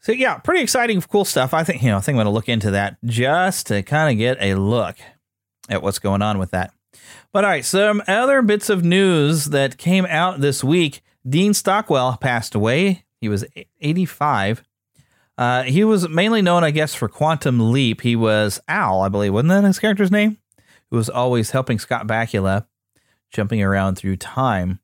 [0.00, 1.52] So yeah, pretty exciting, cool stuff.
[1.52, 4.10] I think you know, I think I'm going to look into that just to kind
[4.10, 4.96] of get a look
[5.68, 6.72] at what's going on with that.
[7.32, 11.02] But all right, some other bits of news that came out this week.
[11.28, 13.04] Dean Stockwell passed away.
[13.20, 13.44] He was
[13.80, 14.62] 85.
[15.38, 18.00] Uh, he was mainly known, I guess, for Quantum Leap.
[18.00, 20.36] He was Al, I believe, wasn't that his character's name?
[20.90, 22.66] Who was always helping Scott Bakula,
[23.30, 24.80] jumping around through time,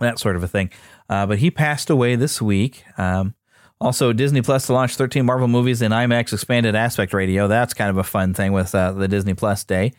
[0.00, 0.70] that sort of a thing.
[1.08, 2.84] Uh, but he passed away this week.
[2.98, 3.34] Um,
[3.80, 7.46] also, Disney Plus to launch 13 Marvel movies in IMAX expanded aspect ratio.
[7.46, 9.92] That's kind of a fun thing with uh, the Disney Plus day.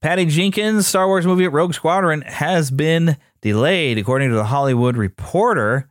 [0.00, 5.90] Patty Jenkins' Star Wars movie Rogue Squadron has been delayed, according to the Hollywood Reporter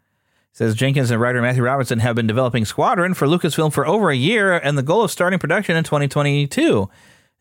[0.55, 4.15] says Jenkins and writer Matthew Robertson have been developing Squadron for Lucasfilm for over a
[4.15, 6.89] year, and the goal of starting production in 2022.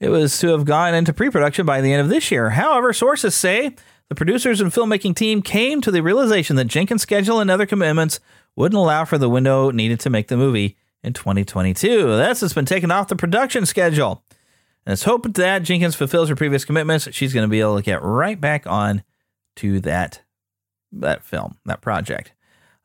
[0.01, 2.51] It was to have gone into pre production by the end of this year.
[2.51, 3.77] However, sources say
[4.09, 8.19] the producers and filmmaking team came to the realization that Jenkins' schedule and other commitments
[8.57, 12.17] wouldn't allow for the window needed to make the movie in 2022.
[12.17, 14.25] That's has been taken off the production schedule.
[14.85, 17.09] And it's hoped that Jenkins fulfills her previous commitments.
[17.13, 19.05] She's going to be able to get right back on
[19.57, 20.21] to that
[20.91, 22.33] that film, that project.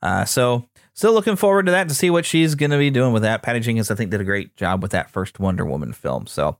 [0.02, 3.14] Uh, so still looking forward to that to see what she's going to be doing
[3.14, 3.42] with that.
[3.42, 6.28] Patty Jenkins, I think, did a great job with that first Wonder Woman film.
[6.28, 6.58] So,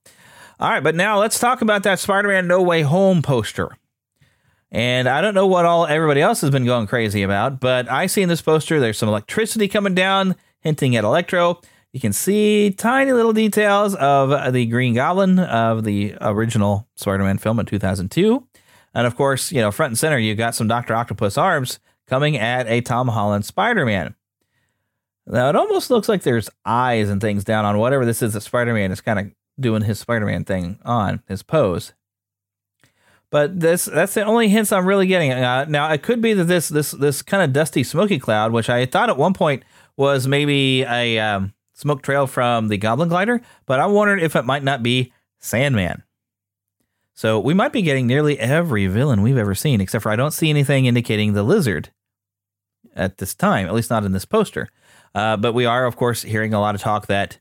[0.60, 3.70] all right, but now let's talk about that Spider-Man No Way Home poster.
[4.72, 8.06] And I don't know what all everybody else has been going crazy about, but I
[8.06, 11.60] see in this poster there's some electricity coming down, hinting at Electro.
[11.92, 17.60] You can see tiny little details of the Green Goblin of the original Spider-Man film
[17.60, 18.46] in 2002.
[18.94, 20.94] And of course, you know, front and center, you got some Dr.
[20.94, 24.16] Octopus arms coming at a Tom Holland Spider Man.
[25.28, 28.42] Now, it almost looks like there's eyes and things down on whatever this is that
[28.42, 31.94] Spider Man is kind of doing his Spider Man thing on, his pose.
[33.30, 35.32] But this that's the only hints I'm really getting.
[35.32, 38.72] Uh, now, it could be that this this this kind of dusty, smoky cloud, which
[38.72, 39.64] I thought at one point
[39.96, 44.46] was maybe a um, smoke trail from the Goblin Glider, but I wondered if it
[44.46, 46.02] might not be Sandman.
[47.14, 50.32] So we might be getting nearly every villain we've ever seen, except for I don't
[50.32, 51.92] see anything indicating the lizard
[52.96, 54.70] at this time, at least not in this poster.
[55.16, 57.40] Uh, but we are, of course, hearing a lot of talk that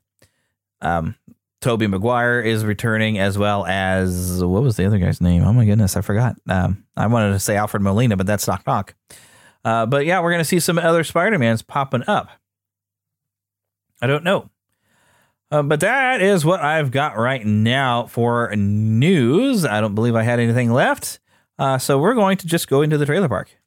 [0.81, 1.15] um,
[1.61, 5.43] Tobey Maguire is returning, as well as what was the other guy's name?
[5.43, 6.35] Oh my goodness, I forgot.
[6.47, 8.95] Um, I wanted to say Alfred Molina, but that's not talk.
[9.65, 12.29] Uh, but yeah, we're going to see some other Spider Mans popping up.
[14.01, 14.49] I don't know.
[15.51, 19.65] Uh, but that is what I've got right now for news.
[19.65, 21.19] I don't believe I had anything left.
[21.57, 23.58] Uh, so we're going to just go into the trailer park.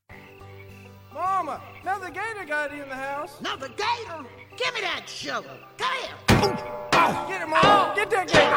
[3.23, 3.51] In the.
[3.51, 4.25] Another gator?
[4.57, 5.51] Give me that shovel.
[5.79, 6.15] Come here.
[7.29, 7.97] Get him, Mom.
[7.97, 8.53] Get that gator.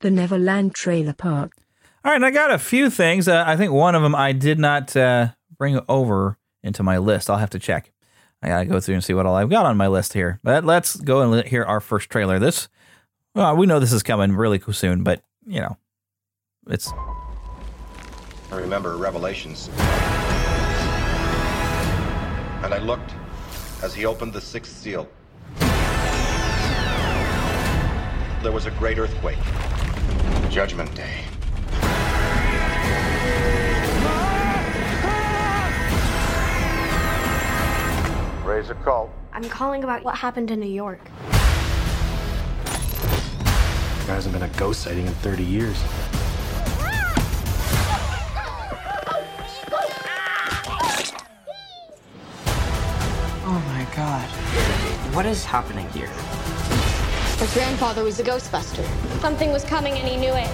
[0.00, 1.52] The Neverland Trailer Park.
[2.04, 3.28] All right, I got a few things.
[3.28, 7.28] Uh, I think one of them I did not uh, bring over into my list.
[7.28, 7.92] I'll have to check.
[8.42, 10.40] I gotta go through and see what all I've got on my list here.
[10.42, 12.38] But let's go and hear our first trailer.
[12.38, 12.68] This,
[13.34, 15.76] well, we know this is coming really soon, but you know,
[16.68, 16.90] it's.
[18.50, 19.68] I remember Revelations.
[22.62, 23.14] And I looked
[23.82, 25.08] as he opened the sixth seal.
[28.42, 29.38] There was a great earthquake.
[30.50, 31.24] Judgment Day.
[38.44, 39.10] Raise a call.
[39.32, 41.00] I'm calling about what happened in New York.
[44.04, 45.82] There hasn't been a ghost sighting in 30 years.
[53.94, 54.28] God.
[55.14, 56.06] What is happening here?
[56.06, 58.84] Her grandfather was a Ghostbuster.
[59.20, 60.48] Something was coming and he knew it.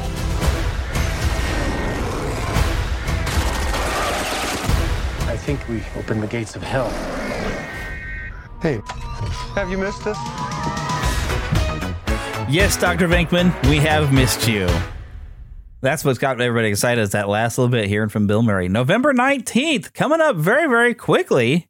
[5.28, 6.88] I think we opened the gates of hell.
[8.62, 8.80] Hey,
[9.54, 10.16] have you missed us?
[12.48, 13.08] Yes, Dr.
[13.08, 14.68] Venkman, we have missed you.
[15.82, 18.68] That's what's got everybody excited is that last little bit hearing from Bill Murray.
[18.68, 21.68] November 19th, coming up very, very quickly.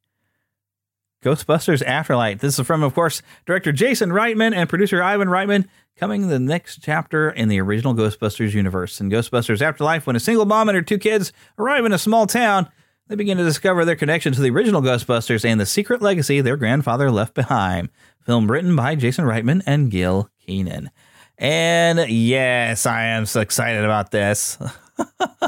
[1.27, 2.39] Ghostbusters Afterlife.
[2.39, 6.85] This is from, of course, director Jason Reitman and producer Ivan Reitman, coming the next
[6.85, 9.01] chapter in the original Ghostbusters universe.
[9.01, 12.29] In Ghostbusters Afterlife, when a single mom and her two kids arrive in a small
[12.29, 12.69] town,
[13.09, 16.57] they begin to discover their connection to the original Ghostbusters and the secret legacy their
[16.57, 17.89] grandfather left behind.
[18.25, 20.91] Film written by Jason Reitman and Gil Kenan.
[21.39, 24.59] And yes, I am so excited about this.
[25.21, 25.45] uh,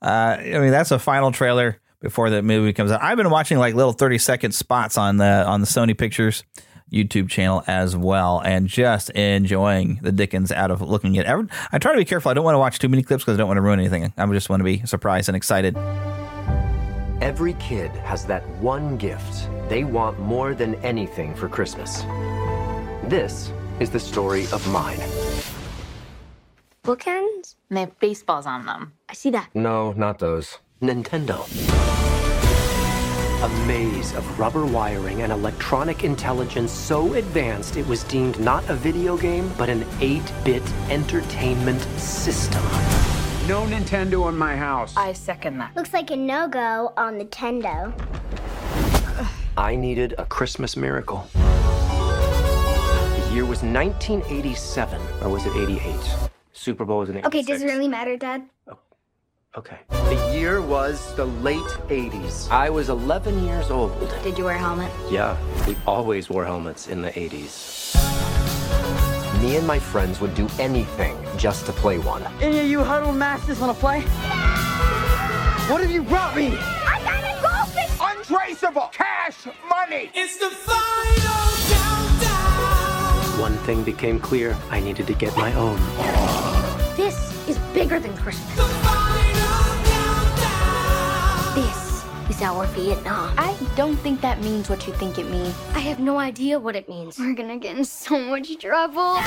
[0.00, 3.02] I mean, that's a final trailer before the movie comes out.
[3.02, 6.44] I've been watching like little 30 second spots on the on the Sony Pictures
[6.92, 11.26] YouTube channel as well, and just enjoying the Dickens out of looking at.
[11.26, 12.30] Every, I try to be careful.
[12.30, 14.12] I don't want to watch too many clips because I don't want to ruin anything.
[14.16, 15.76] I just want to be surprised and excited.
[17.20, 22.02] Every kid has that one gift they want more than anything for Christmas.
[23.04, 24.98] This is the story of mine.
[26.82, 27.56] Bookends?
[27.68, 28.94] And they have baseballs on them.
[29.08, 29.50] I see that.
[29.54, 30.58] No, not those.
[30.80, 31.46] Nintendo.
[33.42, 38.74] A maze of rubber wiring and electronic intelligence so advanced it was deemed not a
[38.74, 42.62] video game, but an 8 bit entertainment system.
[43.46, 44.94] No Nintendo in my house.
[44.96, 45.76] I second that.
[45.76, 47.92] Looks like a no go on Nintendo.
[49.58, 51.28] I needed a Christmas miracle.
[51.34, 56.30] The year was 1987, or was it 88?
[56.52, 57.26] Super Bowl was in 86.
[57.26, 58.48] Okay, does it really matter, Dad?
[58.68, 58.78] Oh,
[59.58, 59.78] Okay.
[59.88, 61.58] The year was the late
[61.88, 62.48] 80s.
[62.52, 63.98] I was 11 years old.
[64.22, 64.92] Did you wear a helmet?
[65.10, 65.36] Yeah,
[65.66, 67.96] we always wore helmets in the 80s.
[69.42, 72.22] Me and my friends would do anything just to play one.
[72.40, 74.02] Any of you huddle masters want to play?
[75.68, 76.56] What have you brought me?
[76.56, 77.90] I got a goldfish!
[78.00, 80.12] Untraceable cash money!
[80.14, 83.40] It's the final countdown!
[83.40, 85.80] One thing became clear I needed to get my own.
[86.96, 89.19] This is bigger than Christmas.
[92.30, 92.72] Is our uh-huh.
[92.80, 93.34] Vietnam.
[93.36, 95.54] I don't think that means what you think it means.
[95.74, 97.18] I have no idea what it means.
[97.18, 99.18] We're gonna get in so much trouble.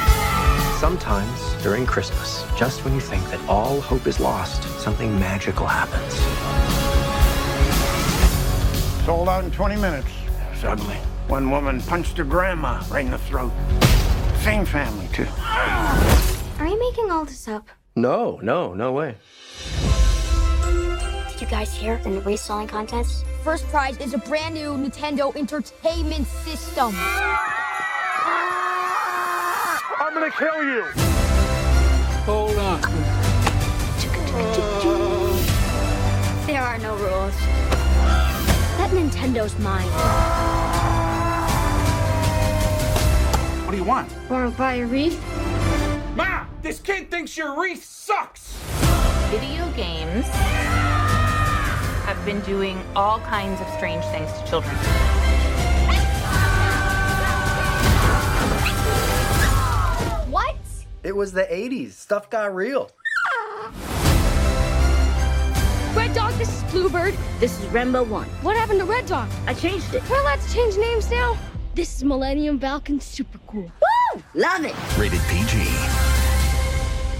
[0.80, 6.14] Sometimes during Christmas, just when you think that all hope is lost, something magical happens.
[9.06, 10.08] Sold out in 20 minutes.
[10.56, 10.96] Suddenly,
[11.28, 13.52] one woman punched her grandma right in the throat.
[14.40, 15.28] Same family, too.
[16.60, 17.68] Are you making all this up?
[17.98, 19.16] No, no, no way.
[21.54, 23.26] Did you guys here in the reselling contest?
[23.44, 26.96] First prize is a brand new Nintendo Entertainment System.
[30.00, 30.82] I'm gonna kill you!
[32.26, 32.82] Hold on.
[36.48, 37.36] There are no rules.
[38.80, 39.86] That Nintendo's mine.
[43.64, 44.12] What do you want?
[44.28, 45.22] Wanna buy a wreath?
[46.16, 46.48] Ma!
[46.64, 48.58] This kid thinks your wreath sucks!
[49.30, 50.26] Video games
[52.16, 54.76] have been doing all kinds of strange things to children.
[60.30, 60.56] What?
[61.04, 61.94] It was the 80s.
[61.94, 62.92] Stuff got real.
[65.96, 67.16] Red Dog, this is Bluebird.
[67.40, 68.28] This is Rainbow One.
[68.42, 69.30] What happened to Red Dog?
[69.48, 70.08] I changed it.
[70.10, 71.38] We're allowed to change names now.
[71.76, 73.00] This is Millennium Falcon.
[73.00, 73.72] Super cool.
[74.16, 74.24] Woo!
[74.36, 74.76] Love it.
[74.98, 75.58] Rated PG.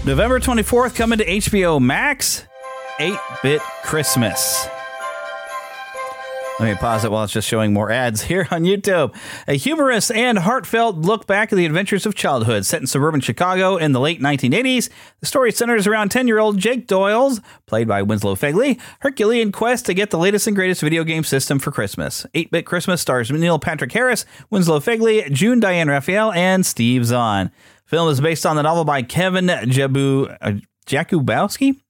[0.04, 2.44] November 24th, coming to HBO Max
[3.00, 4.68] 8 Bit Christmas.
[6.60, 9.12] Let me pause it while it's just showing more ads here on YouTube.
[9.48, 13.76] A humorous and heartfelt look back at the adventures of childhood set in suburban Chicago
[13.76, 14.88] in the late 1980s.
[15.18, 19.84] The story centers around 10 year old Jake Doyle's, played by Winslow Fegley, Herculean quest
[19.86, 22.24] to get the latest and greatest video game system for Christmas.
[22.34, 27.50] 8 Bit Christmas stars Neil Patrick Harris, Winslow Fegley, June Diane Raphael, and Steve Zahn.
[27.84, 30.52] Film is based on the novel by Kevin Jabu, uh,
[30.86, 31.80] Jakubowski.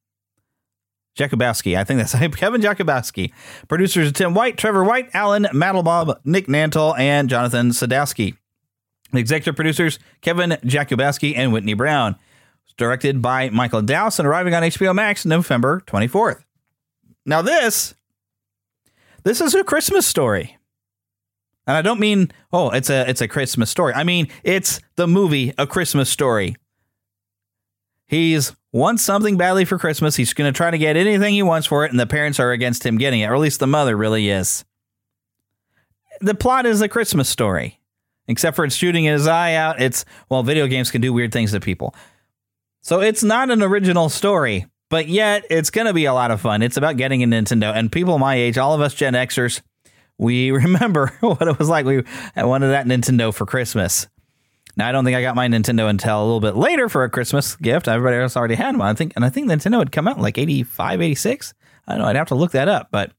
[1.17, 3.33] Jakubowski, I think that's Kevin Jakubowski.
[3.69, 8.37] Producers Tim White, Trevor White, Alan Mandelbaum, Nick Nantell, and Jonathan Sadowski.
[9.13, 12.17] Executive producers Kevin Jakubowski and Whitney Brown.
[12.77, 16.43] Directed by Michael Dowse and arriving on HBO Max November 24th.
[17.25, 17.95] Now this,
[19.23, 20.59] this is a Christmas story.
[21.67, 23.95] And I don't mean, oh, it's a it's a Christmas story.
[23.95, 26.57] I mean, it's the movie A Christmas Story.
[28.07, 30.17] He's wants something badly for Christmas.
[30.17, 32.51] He's going to try to get anything he wants for it, and the parents are
[32.51, 34.65] against him getting it, or at least the mother really is.
[36.21, 37.81] The plot is a Christmas story,
[38.27, 39.81] except for it's shooting his eye out.
[39.81, 41.95] It's, well, video games can do weird things to people.
[42.83, 44.67] So it's not an original story.
[44.91, 46.63] but yet it's going to be a lot of fun.
[46.63, 49.61] It's about getting a Nintendo, and people my age, all of us Gen Xers,
[50.19, 51.87] we remember what it was like.
[51.87, 52.03] We
[52.37, 54.09] wanted that Nintendo for Christmas.
[54.77, 57.11] Now I don't think I got my Nintendo until a little bit later for a
[57.11, 57.87] Christmas gift.
[57.87, 58.89] Everybody else already had one.
[58.89, 61.55] I think, and I think Nintendo had come out in like 85, 86.
[61.87, 62.09] I don't know.
[62.09, 63.13] I'd have to look that up, but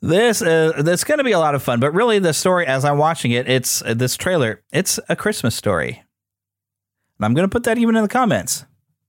[0.00, 1.80] this is that's going to be a lot of fun.
[1.80, 4.62] But really, the story as I'm watching it, it's uh, this trailer.
[4.72, 6.04] It's a Christmas story,
[7.18, 8.64] and I'm going to put that even in the comments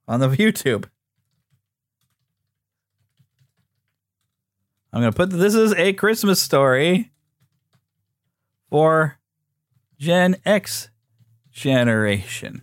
[0.08, 0.86] on the YouTube.
[4.92, 7.12] I'm going to put this is a Christmas story
[8.72, 9.20] for
[10.00, 10.90] Gen X
[11.60, 12.62] generation.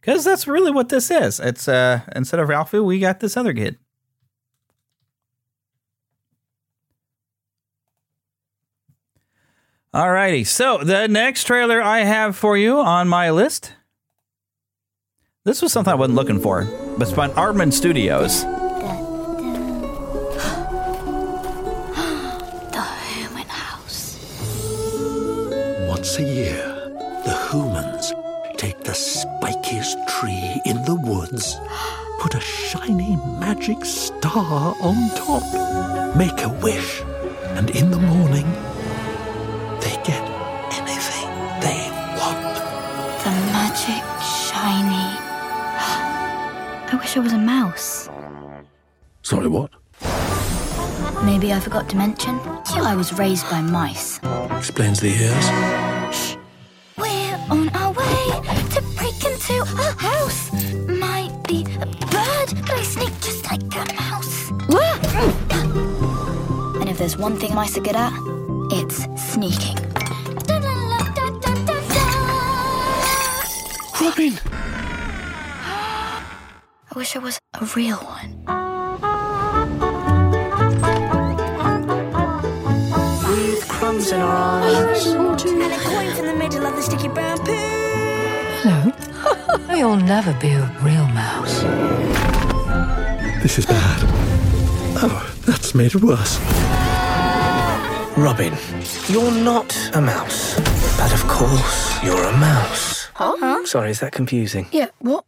[0.00, 1.38] Because that's really what this is.
[1.38, 3.78] It's uh instead of Ralphie, we got this other kid.
[9.94, 13.72] Alrighty, so the next trailer I have for you on my list.
[15.44, 16.64] This was something I wasn't looking for,
[16.98, 18.42] but it's by Aardman Studios.
[22.72, 22.84] The
[23.14, 24.18] Human House.
[25.88, 26.77] Once a year,
[27.28, 28.14] the humans
[28.56, 31.60] take the spikiest tree in the woods,
[32.20, 35.44] put a shiny magic star on top,
[36.16, 37.02] make a wish,
[37.58, 38.48] and in the morning,
[39.82, 40.24] they get
[40.80, 41.28] anything
[41.60, 41.82] they
[42.18, 42.40] want.
[43.24, 44.04] The magic
[44.48, 45.10] shiny.
[46.90, 48.08] I wish I was a mouse.
[49.20, 49.70] Sorry, what?
[51.26, 52.40] Maybe I forgot to mention.
[52.92, 54.18] I was raised by mice.
[54.56, 55.77] Explains the ears.
[57.48, 58.30] We're on our way
[58.74, 60.52] to break into a house.
[60.86, 64.50] Might be a bird, but I sneak just like a mouse.
[66.80, 68.12] and if there's one thing mice are good at,
[68.70, 69.76] it's sneaking.
[74.00, 74.38] Robin!
[76.90, 78.44] I wish I was a real one.
[83.28, 84.87] With crumbs in our eyes.
[88.60, 88.92] Hello.
[89.76, 91.62] You'll never be a real mouse.
[93.42, 94.00] This is bad.
[95.00, 96.38] Oh, that's made it worse.
[98.16, 98.52] Robin,
[99.08, 100.56] you're not a mouse.
[100.98, 103.08] But of course, you're a mouse.
[103.14, 103.64] Huh?
[103.64, 104.66] Sorry, is that confusing?
[104.72, 105.24] Yeah, what?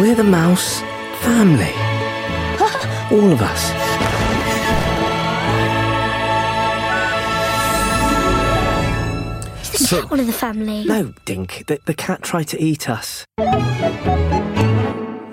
[0.00, 0.80] We're the mouse
[1.22, 1.72] family.
[3.12, 3.89] All of us.
[9.92, 10.84] Is the one of the family?
[10.84, 11.64] No, Dink.
[11.66, 13.24] The, the cat tried to eat us.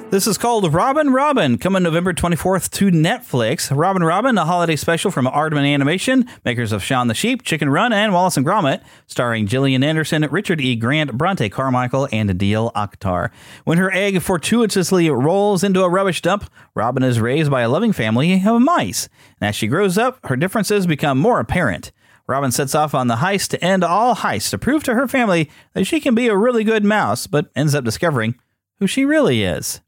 [0.09, 3.69] This is called Robin Robin, coming November 24th to Netflix.
[3.75, 7.93] Robin Robin, a holiday special from Aardman Animation, makers of Shaun the Sheep, Chicken Run,
[7.93, 10.75] and Wallace and Gromit, starring Gillian Anderson, Richard E.
[10.75, 13.29] Grant, Bronte Carmichael, and Adil Akhtar.
[13.63, 17.93] When her egg fortuitously rolls into a rubbish dump, Robin is raised by a loving
[17.93, 19.07] family of mice.
[19.39, 21.91] And as she grows up, her differences become more apparent.
[22.28, 25.49] Robin sets off on the heist to end all heists to prove to her family
[25.73, 28.36] that she can be a really good mouse, but ends up discovering
[28.80, 29.80] who she really is.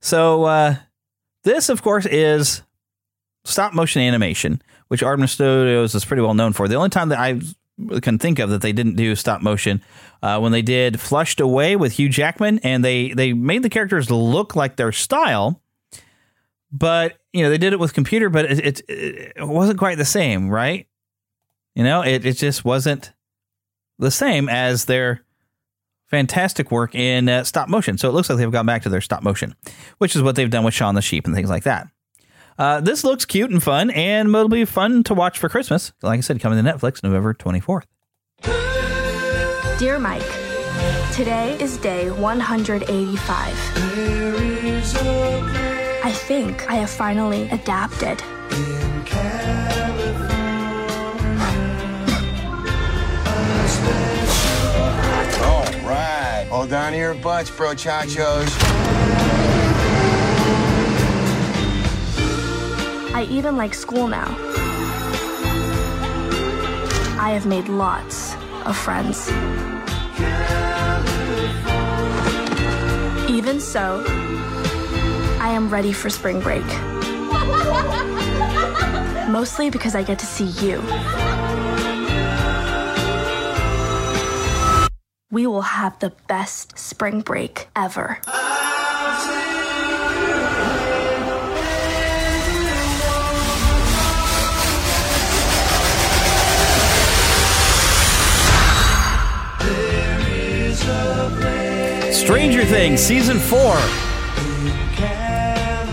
[0.00, 0.76] So uh,
[1.44, 2.62] this, of course, is
[3.44, 6.68] stop motion animation, which Aardman Studios is pretty well known for.
[6.68, 7.40] The only time that I
[8.00, 9.82] can think of that they didn't do stop motion
[10.22, 14.10] uh, when they did Flushed Away with Hugh Jackman, and they they made the characters
[14.10, 15.62] look like their style,
[16.70, 20.04] but you know they did it with computer, but it it, it wasn't quite the
[20.04, 20.86] same, right?
[21.74, 23.12] You know, it it just wasn't
[23.98, 25.24] the same as their
[26.06, 27.98] fantastic work in uh, stop motion.
[27.98, 29.54] So it looks like they've gone back to their stop motion,
[29.98, 31.88] which is what they've done with Shaun the Sheep and things like that.
[32.56, 35.92] Uh, this looks cute and fun, and it'll be fun to watch for Christmas.
[36.02, 37.84] Like I said, coming to Netflix November 24th.
[39.78, 40.22] Dear Mike,
[41.12, 43.54] today is day 185.
[46.04, 48.22] I think I have finally adapted.
[55.86, 56.46] Right.
[56.50, 58.48] Hold on to your butts, bro chachos.
[63.14, 64.36] I even like school now.
[67.18, 68.34] I have made lots
[68.66, 69.28] of friends.
[73.30, 74.04] Even so,
[75.40, 76.64] I am ready for spring break.
[79.28, 80.82] Mostly because I get to see you.
[85.34, 88.20] We will have the best spring break ever.
[102.12, 103.74] Stranger Things season four,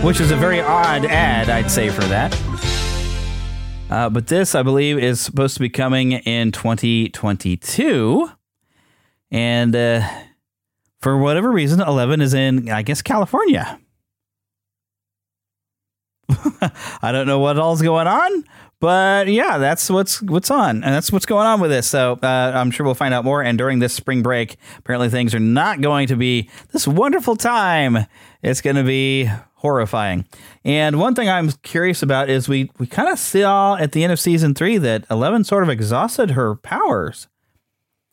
[0.06, 2.32] which is a very odd ad, I'd say, for that.
[3.90, 8.30] Uh, but this, I believe, is supposed to be coming in 2022.
[9.32, 10.06] And uh,
[11.00, 13.80] for whatever reason, 11 is in, I guess, California.
[17.02, 18.44] I don't know what all's going on,
[18.78, 21.86] but yeah, that's what's what's on, and that's what's going on with this.
[21.88, 23.42] So uh, I'm sure we'll find out more.
[23.42, 28.06] And during this spring break, apparently things are not going to be this wonderful time.
[28.42, 30.26] It's going to be horrifying.
[30.64, 34.12] And one thing I'm curious about is we we kind of saw at the end
[34.12, 37.28] of season three that Eleven sort of exhausted her powers,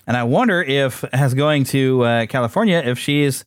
[0.10, 3.45] and I wonder if, as going to uh, California, if she's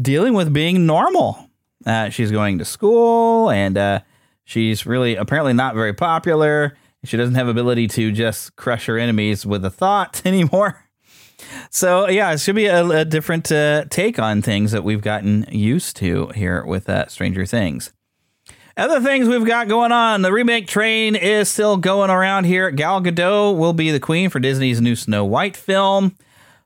[0.00, 1.48] dealing with being normal.
[1.86, 4.00] Uh, she's going to school and uh,
[4.44, 6.76] she's really apparently not very popular.
[7.04, 10.84] She doesn't have ability to just crush her enemies with a thought anymore.
[11.70, 15.46] So yeah, it should be a, a different uh, take on things that we've gotten
[15.48, 17.92] used to here with uh, Stranger Things.
[18.76, 20.22] Other things we've got going on.
[20.22, 22.72] The remake train is still going around here.
[22.72, 26.16] Gal Gadot will be the queen for Disney's new Snow White film.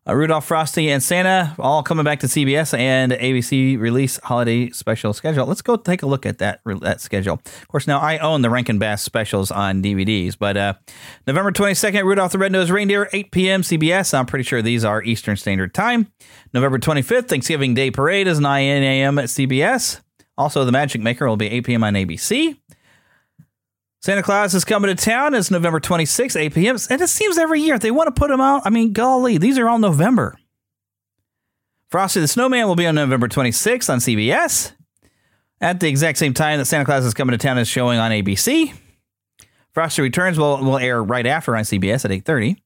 [0.08, 5.12] Uh, Rudolph, Frosty, and Santa all coming back to CBS and ABC release holiday special
[5.12, 5.44] schedule.
[5.44, 7.42] Let's go take a look at that that schedule.
[7.44, 10.74] Of course, now I own the Rankin Bass specials on DVDs, but uh,
[11.26, 13.60] November 22nd, Rudolph the Red-Nosed Reindeer, 8 p.m.
[13.60, 14.18] CBS.
[14.18, 16.10] I'm pretty sure these are Eastern Standard Time.
[16.54, 19.18] November 25th, Thanksgiving Day Parade is 9 a.m.
[19.18, 20.00] at CBS.
[20.38, 21.84] Also, The Magic Maker will be 8 p.m.
[21.84, 22.56] on ABC.
[24.00, 25.34] Santa Claus is coming to town.
[25.34, 26.76] It's November 26th, 8 p.m.
[26.88, 28.62] And it seems every year they want to put them out.
[28.64, 30.38] I mean, golly, these are all November.
[31.90, 34.72] Frosty the Snowman will be on November 26th on CBS.
[35.60, 38.12] At the exact same time that Santa Claus is coming to town is showing on
[38.12, 38.72] ABC.
[39.72, 42.58] Frosty Returns will, will air right after on CBS at 8.30.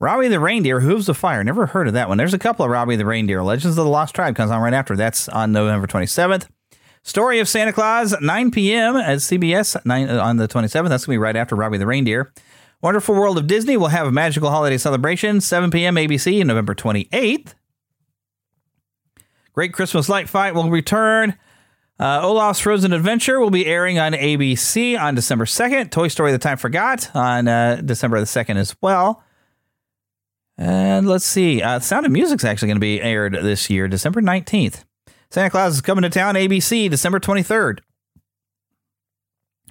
[0.00, 1.44] Robbie the Reindeer, Hooves of Fire.
[1.44, 2.18] Never heard of that one.
[2.18, 3.44] There's a couple of Robbie the Reindeer.
[3.44, 4.96] Legends of the Lost Tribe comes on right after.
[4.96, 6.48] That's on November 27th.
[7.02, 8.96] Story of Santa Claus, 9 p.m.
[8.96, 10.88] at CBS 9, on the 27th.
[10.88, 12.32] That's going to be right after Robbie the Reindeer.
[12.82, 15.96] Wonderful World of Disney will have a magical holiday celebration, 7 p.m.
[15.96, 17.54] ABC, November 28th.
[19.52, 21.36] Great Christmas Light Fight will return.
[21.98, 25.90] Uh, Olaf's Frozen Adventure will be airing on ABC on December 2nd.
[25.90, 29.22] Toy Story That Time Forgot on uh, December the 2nd as well.
[30.56, 31.62] And let's see.
[31.62, 34.84] Uh, Sound of Music's actually going to be aired this year, December 19th.
[35.30, 37.80] Santa Claus is coming to town, ABC, December 23rd.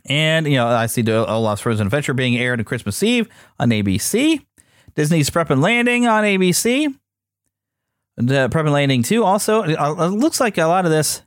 [0.06, 3.28] And, you know, I see the Olaf's Frozen Adventure being aired on Christmas Eve
[3.60, 4.46] on ABC.
[4.96, 6.94] Disney's Prep and Landing on ABC.
[8.16, 9.64] The Prep and Landing 2 also.
[9.64, 11.22] Uh, it looks like a lot of this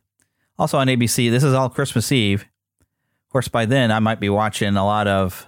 [0.58, 1.30] also on ABC.
[1.30, 2.42] This is all Christmas Eve.
[2.42, 5.46] Of course, by then I might be watching a lot of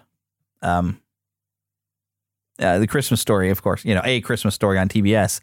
[0.63, 1.01] um,
[2.59, 5.41] uh, the Christmas story, of course, you know, a Christmas story on TBS.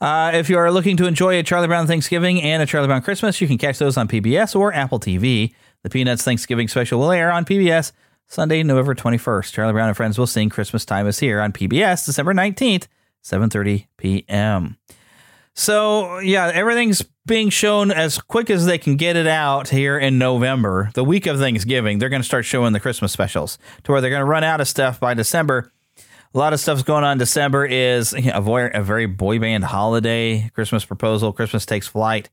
[0.00, 3.02] Uh, if you are looking to enjoy a Charlie Brown Thanksgiving and a Charlie Brown
[3.02, 5.54] Christmas, you can catch those on PBS or Apple TV.
[5.82, 7.92] The Peanuts Thanksgiving special will air on PBS
[8.26, 9.52] Sunday, November 21st.
[9.52, 12.86] Charlie Brown and Friends will sing Christmas Time is Here on PBS December 19th,
[13.22, 14.78] 7:30 p.m.
[15.56, 20.18] So, yeah, everything's being shown as quick as they can get it out here in
[20.18, 20.90] November.
[20.94, 24.10] The week of Thanksgiving, they're going to start showing the Christmas specials to where they're
[24.10, 25.72] going to run out of stuff by December
[26.34, 30.84] a lot of stuff's going on December is a, a very boy band holiday, Christmas
[30.84, 32.28] proposal, Christmas takes flight.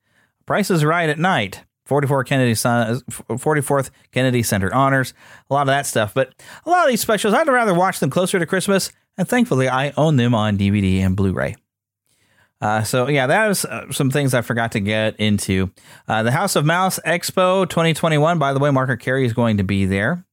[0.45, 1.63] Price is right at night.
[1.85, 5.13] 44 Kennedy 44th Kennedy Center honors,
[5.49, 6.13] a lot of that stuff.
[6.13, 6.33] But
[6.65, 9.91] a lot of these specials, I'd rather watch them closer to Christmas, and thankfully, I
[9.97, 11.55] own them on DVD and Blu-ray.
[12.61, 15.71] Uh, so yeah, that was uh, some things I forgot to get into.
[16.07, 18.39] Uh, the House of Mouse Expo 2021.
[18.39, 20.23] By the way, Margaret Kerry is going to be there.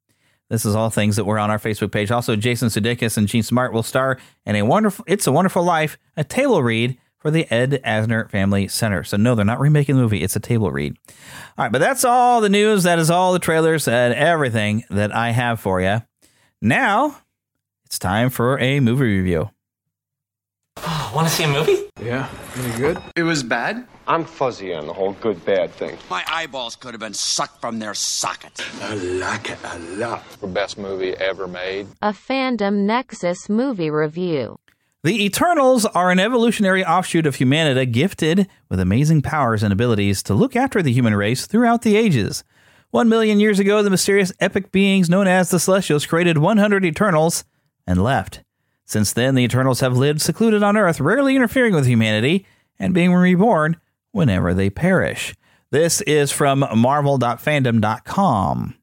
[0.51, 2.11] This is all things that were on our Facebook page.
[2.11, 5.99] Also, Jason Sudeikis and Jean Smart will star in a wonderful "It's a Wonderful Life,"
[6.17, 9.05] a table read for the Ed Asner Family Center.
[9.05, 10.97] So no, they're not remaking the movie; it's a table read.
[11.59, 12.85] All right, but that's all the news.
[12.85, 16.03] That is all the trailers and everything that I have for you.
[16.63, 17.19] Now
[17.85, 19.51] it's time for a movie review.
[21.15, 21.91] Want to see a movie?
[22.03, 23.03] Yeah, pretty good.
[23.17, 23.87] It was bad?
[24.09, 25.99] I'm fuzzy on the whole good bad thing.
[26.09, 28.67] My eyeballs could have been sucked from their sockets.
[28.81, 30.27] I like it a lot.
[30.41, 31.89] The best movie ever made.
[32.01, 34.59] A Fandom Nexus movie review.
[35.03, 40.33] The Eternals are an evolutionary offshoot of humanity gifted with amazing powers and abilities to
[40.33, 42.45] look after the human race throughout the ages.
[42.91, 47.45] One million years ago, the mysterious epic beings known as the Celestials created 100 Eternals
[47.87, 48.43] and left.
[48.87, 52.47] Since then, the Eternals have lived secluded on Earth, rarely interfering with humanity
[52.79, 53.77] and being reborn
[54.19, 55.35] whenever they perish.
[55.71, 58.75] This is from marvel.fandom.com.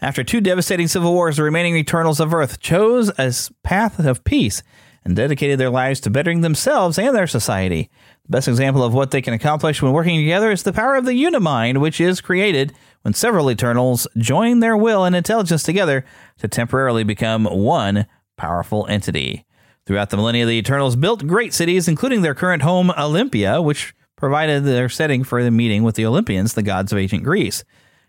[0.00, 4.62] After two devastating civil wars, the remaining Eternals of Earth chose a path of peace
[5.04, 7.90] and dedicated their lives to bettering themselves and their society.
[8.24, 11.04] The best example of what they can accomplish when working together is the power of
[11.04, 16.04] the Unimind, which is created when several Eternals join their will and intelligence together
[16.38, 18.06] to temporarily become one
[18.38, 19.44] powerful entity.
[19.84, 24.62] Throughout the millennia, the Eternals built great cities, including their current home, Olympia, which provided
[24.62, 27.64] their setting for the meeting with the Olympians, the gods of ancient Greece.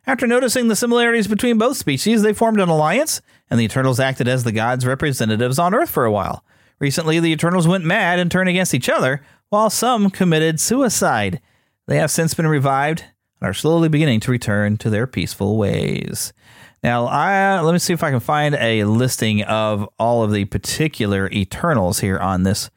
[0.05, 4.28] After noticing the similarities between both species, they formed an alliance, and the Eternals acted
[4.28, 6.45] as the gods' representatives on Earth for a while.
[6.78, 11.41] Recently, the Eternals went mad and turned against each other, while some committed suicide.
[11.88, 13.05] They have since been revived
[13.41, 16.32] and are slowly beginning to return to their peaceful ways.
[16.84, 20.45] Now, I, let me see if I can find a listing of all of the
[20.45, 22.70] particular Eternals here on this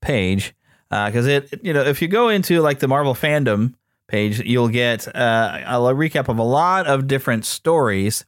[0.00, 0.54] page,
[0.90, 3.74] because it, you know, if you go into like the Marvel fandom
[4.06, 8.24] page, you'll get uh, a recap of a lot of different stories.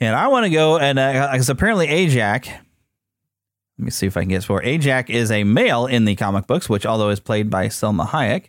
[0.00, 4.20] And I want to go and because uh, apparently Ajak, let me see if I
[4.20, 7.50] can guess for Ajak is a male in the comic books, which although is played
[7.50, 8.46] by Salma Hayek,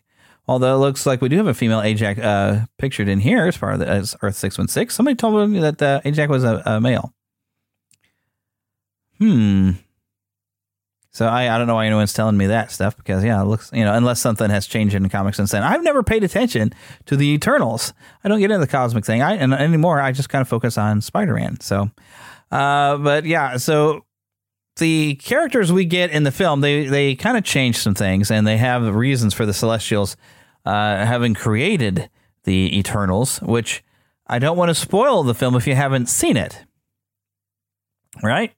[0.47, 3.57] although it looks like we do have a female Ajak uh, pictured in here as
[3.57, 4.95] far as Earth six one six.
[4.95, 7.13] Somebody told me that uh, Ajak was a, a male.
[9.19, 9.71] Hmm.
[11.13, 13.69] So I, I don't know why anyone's telling me that stuff because yeah, it looks
[13.73, 15.61] you know unless something has changed in the comics since then.
[15.61, 16.71] I've never paid attention
[17.05, 17.93] to the Eternals.
[18.23, 19.21] I don't get into the cosmic thing.
[19.21, 19.99] I and anymore.
[19.99, 21.59] I just kind of focus on Spider Man.
[21.59, 21.91] So,
[22.49, 24.05] uh, but yeah, so
[24.77, 28.47] the characters we get in the film they they kind of change some things and
[28.47, 30.15] they have reasons for the Celestials
[30.65, 32.09] uh, having created
[32.45, 33.83] the Eternals, which
[34.27, 36.63] I don't want to spoil the film if you haven't seen it.
[38.23, 38.53] Right?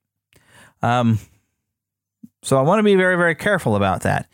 [0.84, 1.18] Um
[2.44, 4.30] so I want to be very, very careful about that.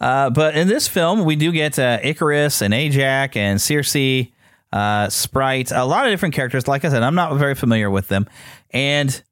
[0.00, 4.28] Uh, but in this film, we do get uh, Ikaris and Ajax and Circe,
[4.72, 6.66] uh, Sprite, a lot of different characters.
[6.66, 8.26] Like I said, I'm not very familiar with them.
[8.70, 9.22] And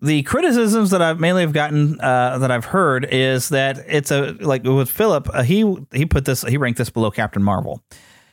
[0.00, 4.32] the criticisms that I've mainly have gotten uh, that I've heard is that it's a
[4.40, 7.82] like with Philip, uh, he he put this he ranked this below Captain Marvel.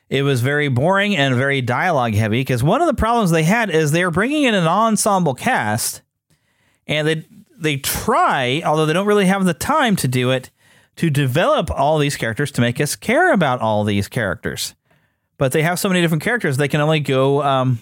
[0.10, 3.70] It was very boring and very dialogue heavy because one of the problems they had
[3.70, 6.02] is they're bringing in an ensemble cast,
[6.88, 7.26] and they
[7.60, 10.50] they try, although they don't really have the time to do it,
[10.96, 14.76] to develop all these characters to make us care about all these characters.
[15.38, 17.80] But they have so many different characters, they can only go um,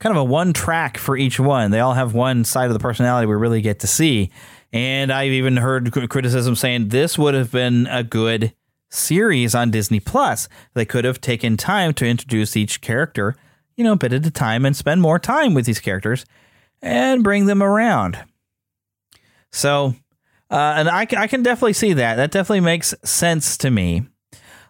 [0.00, 1.70] kind of a one track for each one.
[1.70, 4.30] They all have one side of the personality we really get to see.
[4.72, 8.52] And I've even heard criticism saying this would have been a good
[8.90, 10.48] series on Disney Plus.
[10.74, 13.36] They could have taken time to introduce each character,
[13.76, 16.24] you know, a bit at a time and spend more time with these characters
[16.80, 18.18] and bring them around.
[19.52, 19.94] So,
[20.50, 22.16] uh, and I, I can definitely see that.
[22.16, 24.06] That definitely makes sense to me.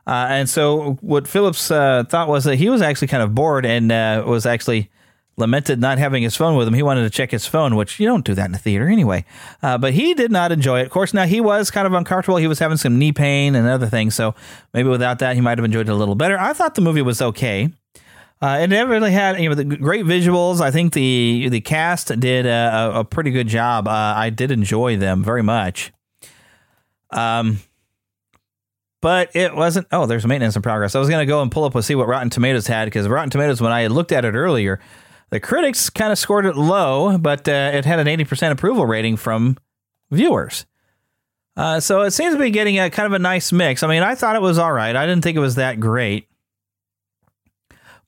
[0.07, 3.64] Uh, and so, what Phillips uh, thought was that he was actually kind of bored
[3.64, 4.91] and uh, was actually
[5.37, 6.74] lamented not having his phone with him.
[6.74, 9.24] He wanted to check his phone, which you don't do that in the theater anyway.
[9.62, 10.87] Uh, but he did not enjoy it.
[10.87, 12.37] Of course, now he was kind of uncomfortable.
[12.37, 14.14] He was having some knee pain and other things.
[14.14, 14.35] So
[14.74, 16.39] maybe without that, he might have enjoyed it a little better.
[16.39, 17.70] I thought the movie was okay.
[18.43, 20.61] Uh, it never really had you know the great visuals.
[20.61, 23.86] I think the the cast did a, a pretty good job.
[23.86, 25.93] Uh, I did enjoy them very much.
[27.11, 27.61] Um,
[29.01, 29.86] but it wasn't.
[29.93, 30.97] Oh, there's maintenance in progress.
[30.97, 33.30] I was gonna go and pull up and see what Rotten Tomatoes had because Rotten
[33.30, 34.80] Tomatoes, when I looked at it earlier,
[35.30, 39.16] the critics kind of scored it low, but uh, it had an 80% approval rating
[39.16, 39.57] from
[40.11, 40.66] viewers.
[41.57, 43.82] Uh, so it seems to be getting a kind of a nice mix.
[43.82, 44.95] I mean, I thought it was all right.
[44.97, 46.28] I didn't think it was that great.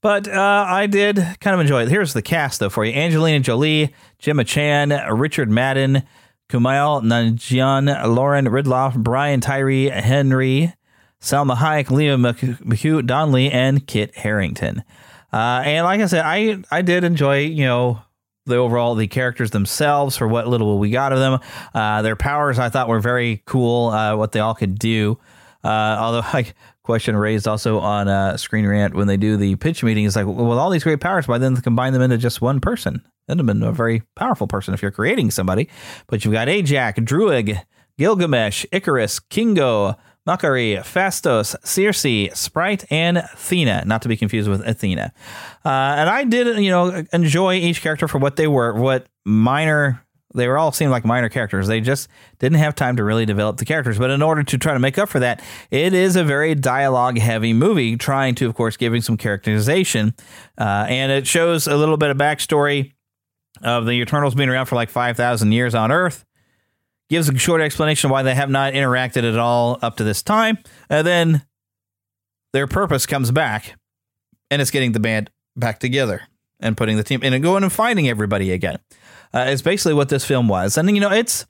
[0.04, 1.88] But uh, I did kind of enjoy it.
[1.88, 6.02] Here's the cast, though, for you Angelina Jolie, Gemma Chan, Richard Madden,
[6.50, 10.74] Kumail Nanjiani, Lauren Ridloff, Brian Tyree Henry,
[11.22, 14.84] Salma Hayek, Lia McHugh Don Lee, and Kit Harington.
[15.32, 18.02] Uh, and like I said, I I did enjoy you know
[18.44, 21.40] the overall the characters themselves for what little we got of them.
[21.72, 23.88] Uh, their powers I thought were very cool.
[23.88, 25.18] Uh, what they all could do.
[25.64, 29.82] Uh, although like question raised also on uh, Screen Rant when they do the pitch
[29.82, 32.40] meeting is like, well, with all these great powers, why then combine them into just
[32.40, 33.02] one person?
[33.26, 35.68] That'd have been a very powerful person if you're creating somebody.
[36.06, 37.60] But you've got Ajax, Druig,
[37.98, 39.96] Gilgamesh, Ikaris, Kingo,
[40.28, 45.12] Makkari, Phastos, Circe, Sprite, and Thena, not to be confused with Athena.
[45.64, 50.03] Uh, and I did, you know, enjoy each character for what they were, what minor
[50.34, 51.68] they were all seemed like minor characters.
[51.68, 52.08] They just
[52.38, 53.98] didn't have time to really develop the characters.
[53.98, 57.18] But in order to try to make up for that, it is a very dialogue
[57.18, 60.14] heavy movie, trying to, of course, giving some characterization.
[60.58, 62.92] Uh, and it shows a little bit of backstory
[63.62, 66.24] of the Eternals being around for like 5,000 years on Earth.
[67.08, 70.58] Gives a short explanation why they have not interacted at all up to this time.
[70.88, 71.46] And then
[72.52, 73.76] their purpose comes back,
[74.50, 76.22] and it's getting the band back together
[76.60, 78.78] and putting the team and going and finding everybody again
[79.34, 80.78] uh, is basically what this film was.
[80.78, 81.44] And you know, it's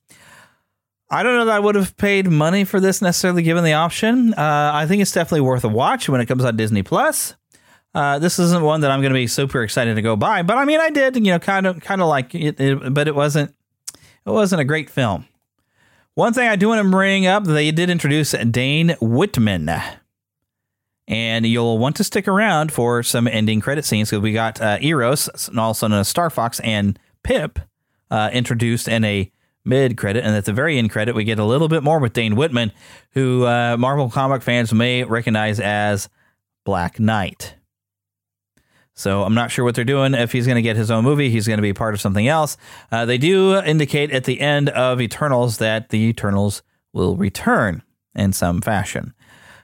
[1.10, 4.34] I don't know that I would have paid money for this necessarily given the option.
[4.34, 7.36] Uh, I think it's definitely worth a watch when it comes on Disney Plus.
[7.94, 10.56] Uh, this isn't one that I'm going to be super excited to go buy, but
[10.58, 13.14] I mean, I did, you know, kind of, kind of like it, it, but it
[13.14, 13.54] wasn't,
[14.26, 15.28] it wasn't a great film.
[16.14, 19.70] One thing I do want to bring up, they did introduce Dane Whitman,
[21.06, 24.78] and you'll want to stick around for some ending credit scenes because we got uh,
[24.80, 27.60] Eros, also known as Star Fox, and Pip
[28.10, 29.30] uh, introduced in a
[29.64, 32.12] mid credit, and at the very end credit, we get a little bit more with
[32.12, 32.72] Dane Whitman,
[33.10, 36.08] who uh, Marvel comic fans may recognize as
[36.64, 37.56] Black Knight.
[38.94, 40.14] So I'm not sure what they're doing.
[40.14, 42.28] If he's going to get his own movie, he's going to be part of something
[42.28, 42.56] else.
[42.92, 47.82] Uh, they do indicate at the end of Eternals that the Eternals will return
[48.14, 49.12] in some fashion.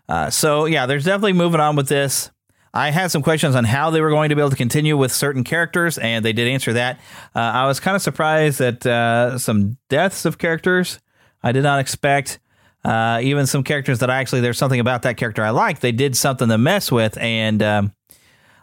[0.09, 2.31] Uh, so yeah, there's definitely moving on with this.
[2.73, 5.11] I had some questions on how they were going to be able to continue with
[5.13, 7.01] certain characters, and they did answer that.
[7.35, 11.01] Uh, I was kind of surprised at uh, some deaths of characters.
[11.43, 12.39] I did not expect.
[12.85, 15.81] Uh, even some characters that I actually there's something about that character I like.
[15.81, 17.93] They did something to mess with, and um,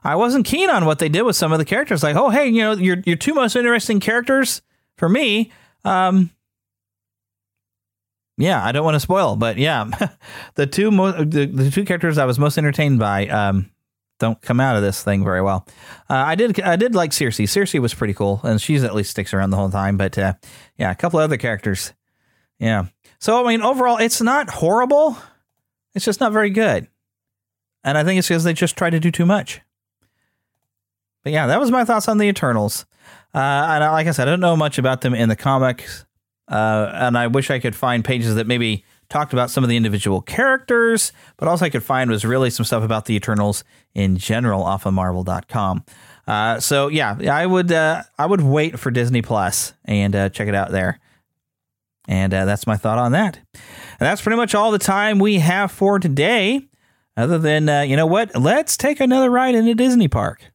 [0.04, 2.02] I wasn't keen on what they did with some of the characters.
[2.02, 4.62] Like, oh, hey, you know, your your two most interesting characters
[4.98, 5.52] for me.
[5.84, 6.32] Um,
[8.38, 9.90] yeah, I don't want to spoil, but yeah,
[10.56, 13.70] the two mo- the, the two characters I was most entertained by um,
[14.20, 15.66] don't come out of this thing very well.
[16.10, 17.38] Uh, I did I did like Circe.
[17.50, 19.98] Circe was pretty cool, and she's at least sticks around the whole time.
[19.98, 20.34] But uh,
[20.78, 21.94] yeah, a couple other characters.
[22.60, 22.86] Yeah.
[23.20, 25.18] So I mean, overall, it's not horrible.
[25.94, 26.88] It's just not very good,
[27.84, 29.62] and I think it's because they just try to do too much.
[31.24, 32.86] But yeah, that was my thoughts on the Eternals.
[33.34, 36.06] Uh, and like I said, I don't know much about them in the comics,
[36.48, 39.78] uh, and I wish I could find pages that maybe talked about some of the
[39.78, 44.18] individual characters, but all I could find was really some stuff about the Eternals in
[44.18, 45.86] general off of Marvel.com.
[46.28, 50.48] Uh, so yeah, I would uh, I would wait for Disney Plus and uh, check
[50.48, 51.00] it out there.
[52.10, 53.40] And uh, that's my thought on that.
[53.54, 56.68] And that's pretty much all the time we have for today.
[57.16, 60.52] Other than uh, you know what, let's take another ride in a Disney park.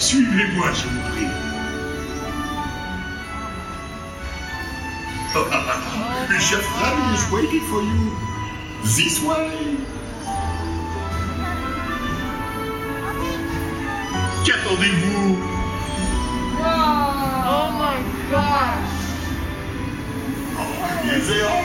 [0.00, 1.26] Suivez-moi, je vous prie.
[6.40, 8.10] Chef Rami is waiting for you.
[8.82, 9.76] This way.
[14.46, 15.36] Qu'attendez-vous?
[17.46, 19.00] Oh my gosh.
[21.04, 21.60] Les heures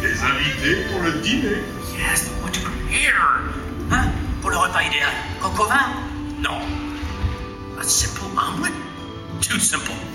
[0.00, 1.64] Des invités pour le dîner.
[1.98, 3.42] Yes, but what to prepare?
[3.90, 4.12] Hein?
[4.40, 5.10] Pour le repas idéal.
[5.42, 5.90] Au vin?
[6.40, 6.91] Non.
[7.82, 8.72] A simple omelet?
[9.40, 10.11] Too simple.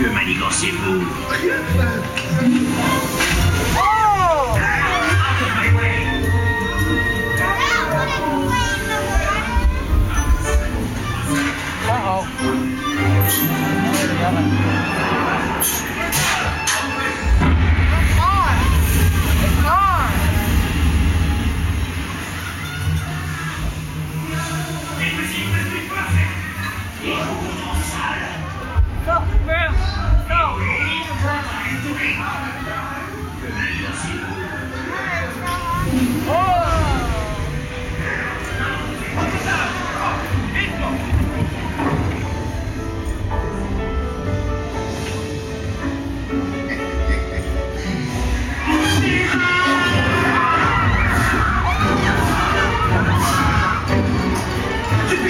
[0.00, 0.24] que 害
[14.32, 14.79] 了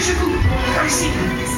[0.00, 1.49] ici Go Go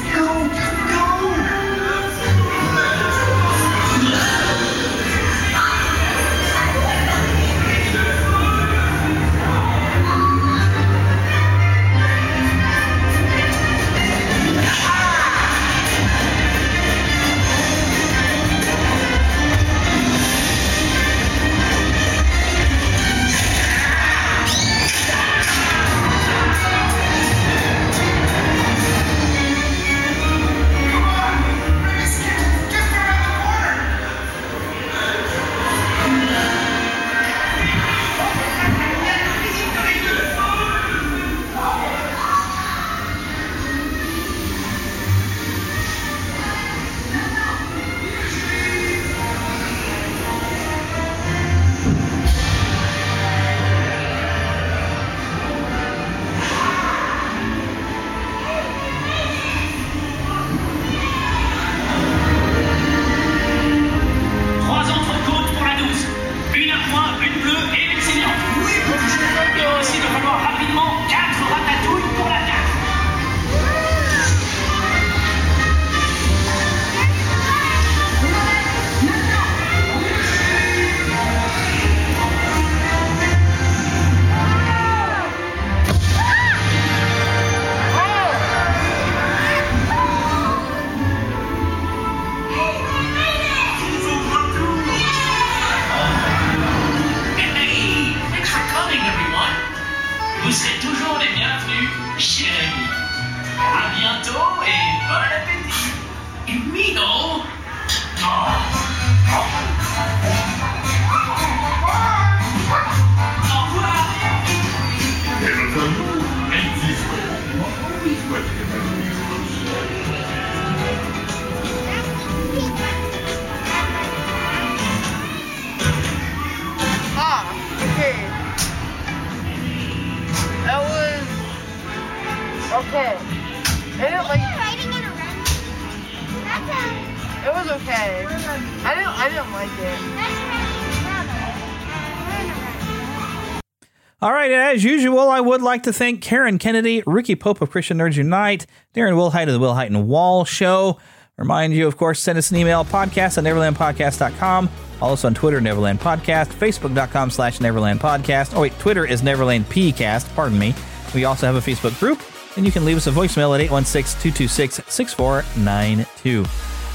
[145.33, 149.47] I would like to thank Karen Kennedy, Ricky Pope of Christian Nerds Unite, Darren Wilhite
[149.47, 150.99] of the Wilhite and Wall Show.
[151.37, 154.69] Remind you, of course, send us an email, podcast at neverlandpodcast.com.
[155.01, 158.55] Also on Twitter, Neverland Podcast, Facebook.com slash Neverland Podcast.
[158.55, 160.75] Oh, wait, Twitter is Neverland PCast, pardon me.
[161.15, 162.21] We also have a Facebook group,
[162.55, 166.45] and you can leave us a voicemail at 816 226 6492.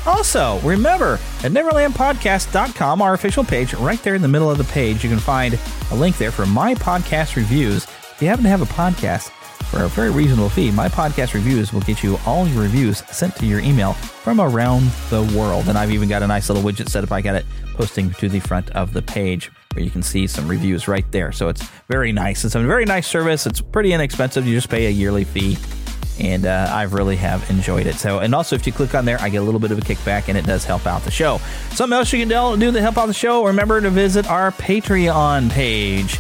[0.06, 5.02] Also, remember at neverlandpodcast.com, our official page, right there in the middle of the page,
[5.02, 5.58] you can find
[5.90, 7.88] a link there for my podcast reviews.
[8.18, 9.28] If you happen to have a podcast
[9.70, 13.36] for a very reasonable fee, my podcast reviews will get you all your reviews sent
[13.36, 15.68] to your email from around the world.
[15.68, 17.12] And I've even got a nice little widget set up.
[17.12, 20.48] I got it posting to the front of the page where you can see some
[20.48, 21.30] reviews right there.
[21.30, 22.44] So it's very nice.
[22.44, 23.46] It's a very nice service.
[23.46, 24.44] It's pretty inexpensive.
[24.44, 25.56] You just pay a yearly fee
[26.18, 27.94] and uh, I really have enjoyed it.
[27.94, 29.82] So, and also if you click on there, I get a little bit of a
[29.82, 31.38] kickback, and it does help out the show.
[31.70, 33.44] Something else you can do to help out the show.
[33.44, 36.18] Remember to visit our Patreon page.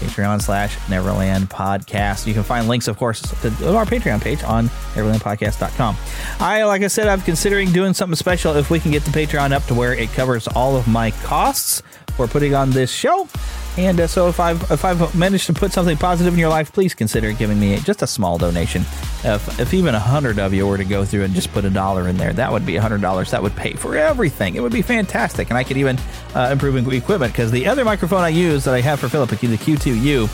[0.00, 2.26] Patreon slash Neverland Podcast.
[2.26, 5.96] You can find links, of course, to our Patreon page on NeverlandPodcast.com.
[6.40, 9.52] I, like I said, I'm considering doing something special if we can get the Patreon
[9.52, 11.82] up to where it covers all of my costs
[12.16, 13.28] for putting on this show.
[13.76, 16.72] And uh, so, if I've if I've managed to put something positive in your life,
[16.72, 18.82] please consider giving me just a small donation.
[19.22, 21.70] If, if even a hundred of you were to go through and just put a
[21.70, 23.30] dollar in there, that would be a hundred dollars.
[23.30, 24.56] That would pay for everything.
[24.56, 25.98] It would be fantastic, and I could even
[26.34, 29.36] uh, improve equipment because the other microphone I use that I have for Philip, the
[29.36, 30.28] Q2U,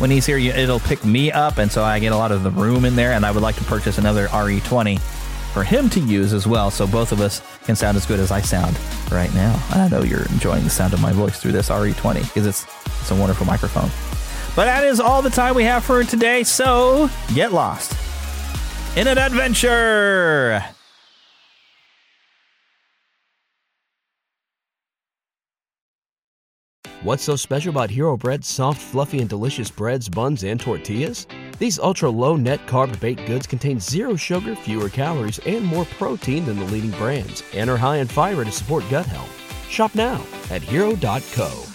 [0.00, 2.50] when he's here, it'll pick me up, and so I get a lot of the
[2.50, 3.12] room in there.
[3.12, 4.98] And I would like to purchase another RE20
[5.52, 8.30] for him to use as well, so both of us can sound as good as
[8.30, 8.78] I sound
[9.10, 9.62] right now.
[9.70, 12.66] I know you're enjoying the sound of my voice through this RE20 because it's
[13.00, 13.90] it's a wonderful microphone.
[14.56, 17.96] But that is all the time we have for today, so get lost
[18.96, 20.64] in an adventure.
[27.02, 31.26] What's so special about Hero Bread's soft, fluffy, and delicious breads, buns, and tortillas?
[31.58, 36.44] These ultra low net carb baked goods contain zero sugar, fewer calories, and more protein
[36.44, 39.30] than the leading brands, and are high in fiber to support gut health.
[39.70, 41.69] Shop now at hero.co.